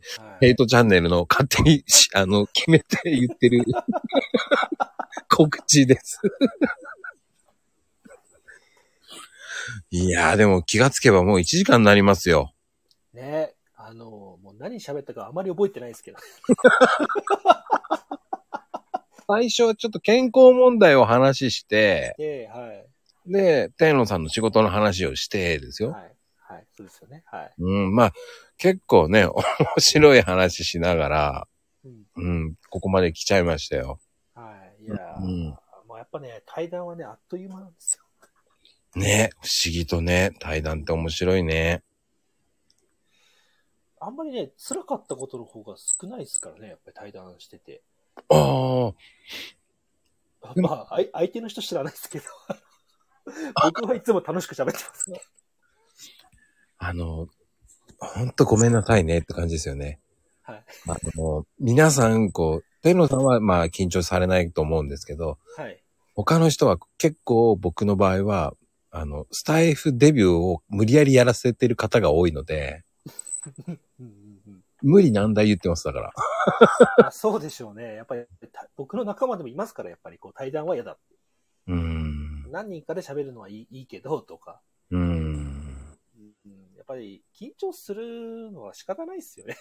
[0.41, 3.65] ヘイトチャンネルの勝手にし、あの、決めて言ってる
[5.29, 6.21] 告知です。
[9.91, 12.53] いやー、でも気がつけばもう1時間になりますよ。
[13.13, 16.19] ねあの、もう何喋ったかあまり覚えてないですけど。
[19.27, 22.87] 最初はちょっと健康問題を話して、ええはい。
[23.27, 25.93] で、天野さんの仕事の話をしてですよ。
[25.93, 26.15] はい。
[26.39, 26.67] はい。
[26.77, 27.23] そうですよね。
[27.27, 27.55] はい。
[27.59, 28.13] うん、まあ、
[28.59, 29.35] 結構ね、面
[29.79, 31.49] 白い話しながら、
[31.85, 32.05] うん。
[32.17, 33.99] うん、ここまで来ちゃいましたよ。
[34.93, 34.99] はい。
[34.99, 38.05] いやー、うんもうやっぱね、対談はね、あっという間なんですよ。
[39.01, 41.83] ね、不思議とね、対談って面白いね。
[44.01, 47.83] あんまりね、辛かったことの方が少ないですからね、やっぱり対談してて。
[48.29, 48.93] あ
[50.43, 52.25] あ、まあ、相手の人知らないですけど。
[53.65, 55.21] 僕はいつも楽しく喋ってますね。
[56.79, 57.29] あの、
[57.99, 60.01] ほんとごめんなさいねって感じですよね。
[60.43, 60.65] はい。
[60.89, 65.83] あの、皆さん、こう、天野さんはまあ緊張されないと思うんですけど、はい。
[66.15, 68.55] 他の人は結構僕の場合は、
[68.91, 72.85] あの、スタイフデビューを無理やりやらせてる方が多いので、
[74.83, 76.13] 無理難題言ってますだから。
[77.07, 77.95] あそうでしょうね。
[77.95, 80.99] やっぱり、た僕の仲間でもいますから、やっぱりこう対談は嫌だ。
[81.67, 82.51] うーん。
[82.53, 84.61] 何人かで喋るのはいいいいけど、とか。
[84.91, 85.03] うーん。
[85.05, 89.57] うん、やっぱり緊張するのは仕方ないですよね。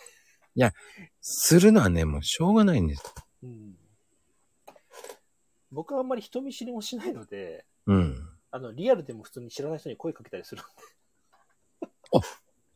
[1.21, 3.03] するのはね、もうしょうがないんです。
[3.43, 3.75] うん、
[5.71, 8.29] 僕はあんまり人見知りもしないので、うん。
[8.51, 10.65] あの、リアルでも普通に知らない人に声かけたりするん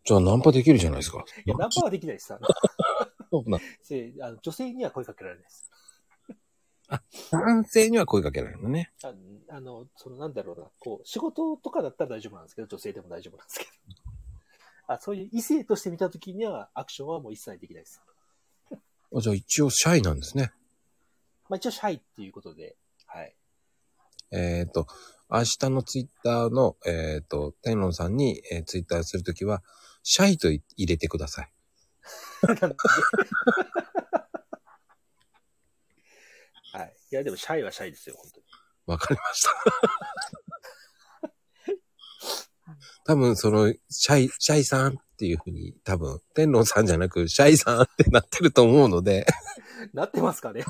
[0.04, 1.24] じゃあナンパできるじゃないですか。
[1.36, 1.44] で。
[1.46, 2.34] いや、ナンパはできないです。
[2.34, 2.48] あの
[3.30, 5.70] そうなせあの女性には声かけられないです。
[7.32, 8.94] 男性には声かけられるのね。
[9.04, 9.14] あ
[9.50, 13.72] あの、そのなんだろうな、こう、仕事とかだったら大丈夫なんですけど、女性でも大丈夫なんですけど。
[14.88, 18.02] あそういう異性として見たときには、アクションはもう一切できないです。
[18.72, 20.54] あじゃあ一応シャイなんですね。
[21.50, 23.36] まあ一応シャイっていうことで、はい。
[24.32, 24.88] えっ、と、
[25.30, 29.62] 明日のツイッターの、えっ、と、天論さんに、えーツイッターするときは、
[30.04, 31.52] シャイとい入れてください。
[36.74, 36.96] はい。
[37.12, 38.46] いや、でもシャイはシャイですよ、本当に。
[38.86, 39.52] わかりました。
[43.08, 49.26] 多分、その、シャイ、シャイさんっていうふうに、多分、天論さんじゃなく、シャイさんってなってると思うので、
[49.94, 50.66] なってますかね？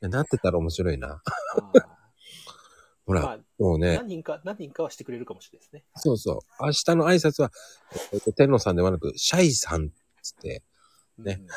[0.00, 1.20] なってたら面白いな。
[1.22, 1.22] あ
[3.04, 5.84] ほら、ーまあ、もうね、何人か、何人かはしてくれるかもしれないですね。
[5.96, 6.64] そうそう。
[6.64, 7.50] 明日の挨拶は、
[8.12, 9.90] えっと、天皇さんではなく、シャイさんっ
[10.22, 10.62] つって、
[11.18, 11.48] ねうん。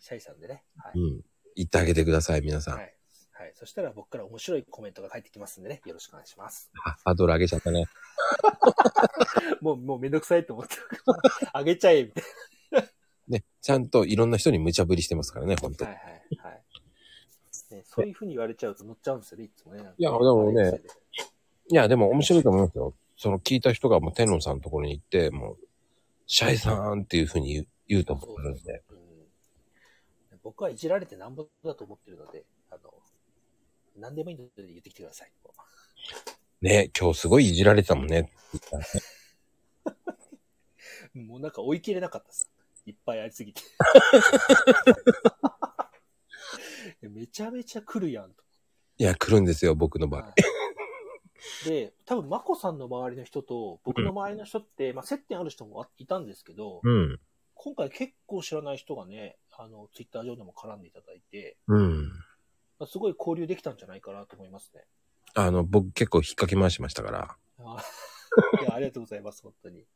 [0.00, 0.64] シャイさんでね。
[0.76, 0.98] はい。
[0.98, 1.20] うん、
[1.54, 2.78] 言ってあげてください、皆さん。
[2.78, 2.94] はい。
[3.42, 3.52] はい。
[3.56, 5.82] そしたら僕から面白いコメントが返ってきますんでね。
[5.84, 6.70] よろしくお願いします。
[6.84, 7.86] あ、ハードル上げちゃったね。
[9.60, 11.50] もう、もうめんどくさいと思ってるから。
[11.54, 12.24] あげちゃえ、みたい
[13.26, 15.90] ね、ちゃんといろんな人に無茶ぶりしてますからね、本当な。
[15.90, 16.62] はいはいはい。
[17.74, 19.80] ね、そういう風に言われちゃうと乗っちゃうんですよね、いつもね。
[19.98, 20.80] いやでもね
[21.68, 22.94] いや、でも面白いと思いますよ。
[23.16, 25.58] その聞いた人がもう天皇さんのところに行って、もう、
[26.28, 28.82] シャイさんっていうふうに言う言うと思うんで。
[28.90, 29.02] うん
[30.42, 32.92] 僕はいじられてなんぼだと思ってるので、あの、
[33.96, 35.32] 何でもいいので言ってきてください。
[36.60, 38.32] ね、今日すごいいじられてたもんね。
[41.14, 42.50] もうなんか追い切れなかったです。
[42.86, 43.62] いっぱいありすぎて。
[47.02, 48.42] めちゃめちゃ来るやんと。
[48.98, 50.22] いや、来るんですよ、僕の場合。
[50.22, 50.32] はい
[51.64, 57.20] で、多分、まこさんの周りの人と、僕の周りの人って、まあ、接点ある人もいたんですけど、うん。
[57.54, 62.10] 今回結構知らない人がね、あの、ツイッター上でも絡んでいただいて、うん。
[62.82, 64.82] まあすごい交流できたんじゃないかなと思いますね。
[65.34, 67.36] あの、僕結構引っ掛け回しましたから。
[67.60, 67.76] あ
[68.60, 69.86] いやありがとうございます、本当に。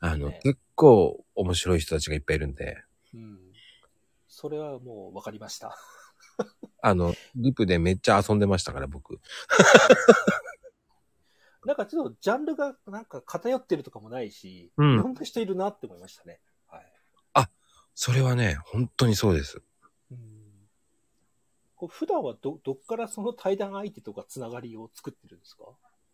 [0.00, 2.82] あの、ね結構面白い人たちがいっぱいいるんで。
[3.14, 3.38] うん。
[4.26, 5.78] それはもう分かりました。
[6.82, 9.20] あの、リプでめっちゃ遊んでましたから、僕。
[11.64, 16.40] なんかちょっとジャンルがなんか偏ってるとかもないし、うんいろんな人いるなって思いましたね。
[16.66, 16.92] はい。
[17.98, 19.62] それはね、本当にそうです。
[21.86, 25.64] うんこう普段はど、どっからその対談相手とかつながりを作ってるんですか？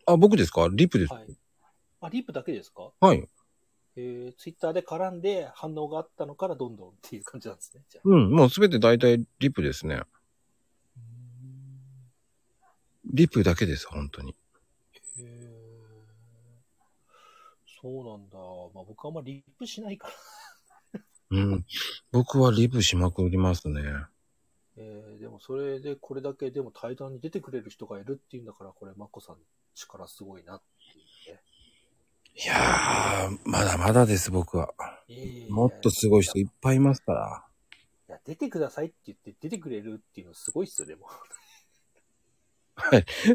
[0.05, 0.69] あ、僕ですか？
[0.71, 1.13] リプです。
[1.13, 1.37] はい。
[2.01, 2.91] あ、リープだけですか？
[2.99, 3.27] はい。
[3.95, 7.81] えー、ツイッターで絡んで反応があったのからどんどんっていう感じなんですね。
[7.89, 8.09] じゃあ。
[8.09, 10.01] うん、もうすべて大体リプですね。
[13.05, 14.35] リプだけです、本当に。
[15.19, 15.27] へー
[17.81, 18.37] そうなんだ。
[18.73, 20.13] まあ僕はあんまりリップしないから。
[21.31, 21.65] うん。
[22.11, 23.81] 僕はリプしまくりますね。
[24.75, 29.37] えー、でもそれでこれだけでも対談に出てくれる人がいるっていうんだから、これマコさん
[29.75, 31.41] 力すごいなっていうね。
[32.35, 34.73] いやー、まだまだです、僕は。
[35.07, 37.45] いやいやいやもっとすごい人いっぱいいますから。
[38.09, 41.07] いや、出てくださいって言って出てくれるっていうのすごいっすよ、でも。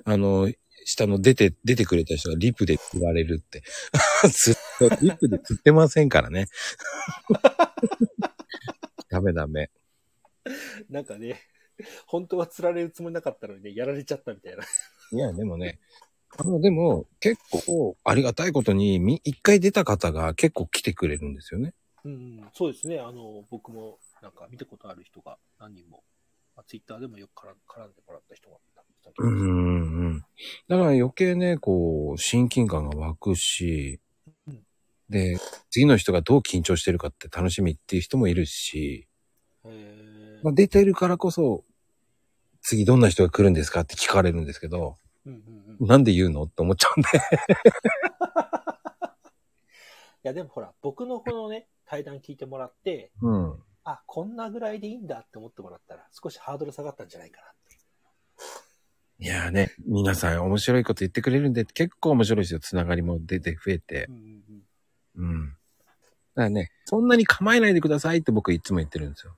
[0.04, 0.52] あの、
[0.84, 3.62] 下の出て、出てくれた人がリプで釣られるって。
[4.28, 6.46] ずっとリプで釣ってませんからね。
[9.08, 9.70] ダメダメ。
[10.90, 11.40] なんかね、
[12.06, 14.64] 本当は釣られるつもりなかったのにね、やられちゃったみたいな。
[15.12, 15.78] いや、でもね、
[16.36, 21.74] あの、でも、結構、ありがたいことに、み、一回出た方が結構来てくれるんですよね。
[22.04, 23.00] うん、そうですね。
[23.00, 26.02] あの、僕もなんか見たことある人が何人も、
[26.54, 30.20] まあ、ツイッターでもよく絡んでもらった人がたくさん来うんうんうん。
[30.20, 30.26] だか
[30.68, 34.00] ら余計ね、こう、親近感が湧くし
[34.46, 34.62] うん、
[35.08, 35.38] で、
[35.70, 39.08] 次の人がどう緊張してるかって楽しみっていう人もいるし、
[39.64, 39.68] へ
[40.42, 41.64] まあ、出てるからこそ、
[42.60, 45.86] 次どんな人が来るんですかって聞かれるんですけど、うんうんうん。
[45.86, 47.08] いなんで言うのって思っちゃうんで。
[50.28, 53.62] や、でもほら、僕のこのね、対談聞いてもらって、うん。
[53.84, 59.24] あ、こんなぐらいでいいんだって思ってもらったら、少しハードル下がったんじゃないかなって。
[59.24, 62.60] いやーね、皆さん面白いこと言ってくれるんで、結構面白いですよ。
[62.60, 64.12] つながりも出て増えてう。
[64.12, 64.64] んうん
[65.16, 65.30] うん。
[65.30, 65.48] うん。
[65.48, 69.36] だからね、そんなに構えないでくださいって僕いつも言ってるんですよ。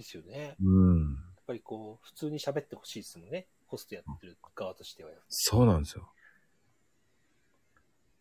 [0.00, 0.04] はい。
[0.04, 0.46] ですよね。
[0.48, 1.14] やうん。
[1.14, 3.46] っぱりこう、普通に喋ってほしいですもんね。
[3.66, 5.10] ホストやってる側としては。
[5.28, 6.10] そうなんですよ。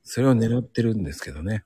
[0.03, 1.63] それを狙ってるんですけどね。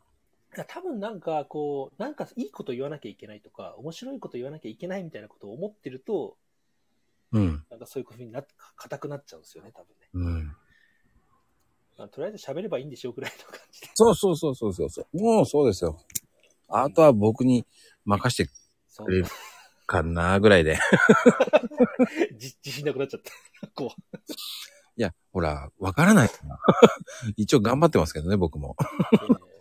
[0.67, 6.37] 多分なんかこう、なんかいいこと言わなきゃいけないとか、面白いこと言わなきゃいけないみたいなことを思ってると、
[7.31, 7.65] うん。
[7.71, 10.09] なんかそういうふうになっ、硬くなっちゃうんですよね、多分ね。
[10.13, 10.47] うん。
[11.97, 13.87] まあ、とりあえず喋ればいいんでしょうぐらいの感じで。
[13.95, 15.17] そうそうそうそうそうそう。
[15.17, 15.99] もうそうですよ。
[16.67, 17.65] あとは僕に
[18.05, 18.51] 任して
[18.87, 19.25] そうくれる
[19.85, 20.77] かなぐらいで。
[22.37, 23.67] じ自信なくなっちゃった。
[23.75, 24.31] こう。
[24.95, 26.59] いや、ほら、わからないから。
[27.35, 28.75] 一応頑張ってますけどね、僕も。
[29.13, 29.53] えー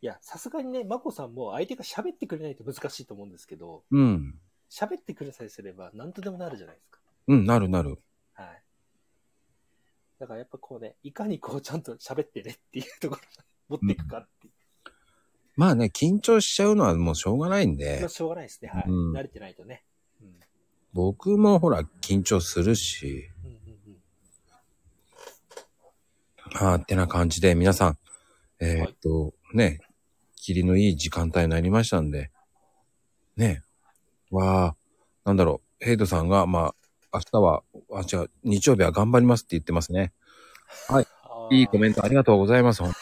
[0.00, 4.38] いや、さすがにね、まこさんも相手が喋ってくれないと難しいと思うんですけど、うん。
[4.70, 7.00] 喋ってくれさえすれば何とでもなるじゃないですか。
[7.26, 7.98] うん、なるなる。
[8.34, 8.62] はい。
[10.20, 14.52] だからやっぱこうね、いかにこうちゃんと喋ってねっていうところに持っていくかっていう。
[15.58, 18.70] まあね、緊張しちゃうのはもうしょうがないんでまあ、しょうがないですね。
[18.72, 18.84] はい。
[18.86, 19.82] うん慣れてないとね。
[20.22, 20.28] うん。
[20.92, 23.56] 僕もほら、緊張するし、うんうん
[26.62, 26.68] うん。
[26.68, 27.98] ああ、ってな感じで、皆さん、
[28.60, 29.80] えーっと、ね、
[30.36, 32.30] 霧のいい時間帯になりましたんで、
[33.36, 33.64] ね、
[34.30, 34.76] わあ、
[35.24, 36.72] なんだろう、ヘイドさんが、ま
[37.12, 40.12] あ、明日は、あ、違う、日曜日は頑張りますって言ってますね。
[40.88, 42.82] あーいいコメントありがとうございます。
[42.84, 42.92] ほん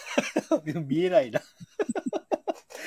[0.88, 1.42] 見えないな。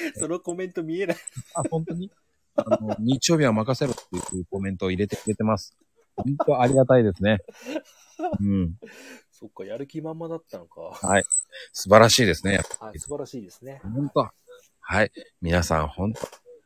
[0.17, 1.17] そのコメント見えない。
[1.55, 2.11] あ、本当に？
[2.55, 5.75] あの、日曜日は任せろっていうコメントを入れてくれてます。
[6.15, 7.39] 本当ありがたいですね。
[8.39, 8.75] うん。
[9.31, 10.81] そっか、やる気満々だったのか。
[10.81, 11.23] はい。
[11.71, 12.61] 素晴らしいですね。
[12.79, 13.79] はい、素晴らしいですね。
[13.83, 14.29] 本当
[14.81, 15.11] はい。
[15.41, 16.19] 皆さん、本当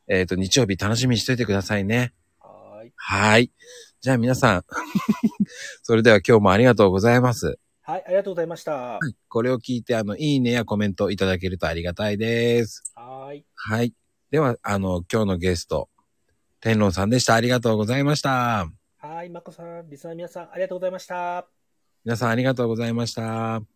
[0.07, 2.13] えっ、と、日曜日楽しみにしといてくださいね。
[2.39, 2.93] はーい。
[2.95, 3.51] はい。
[4.01, 4.65] じゃあ皆さん、
[5.83, 7.59] それでは今日もありがとうございます。
[7.85, 8.71] はい、ありがとうございました。
[8.71, 12.93] はこれを聞いて、あの、いいねやコメントいただけるとありがたいです。
[12.95, 13.45] ーい。
[13.55, 13.93] はい。
[14.31, 15.89] では、あの、今日のゲスト、
[16.61, 17.35] 天論さんでした。
[17.35, 18.69] ありがとうございました。
[18.97, 21.45] はい、まこさん、リスナーの皆さん、ありがとうございました。
[22.05, 23.72] 皆さんありがとうございました。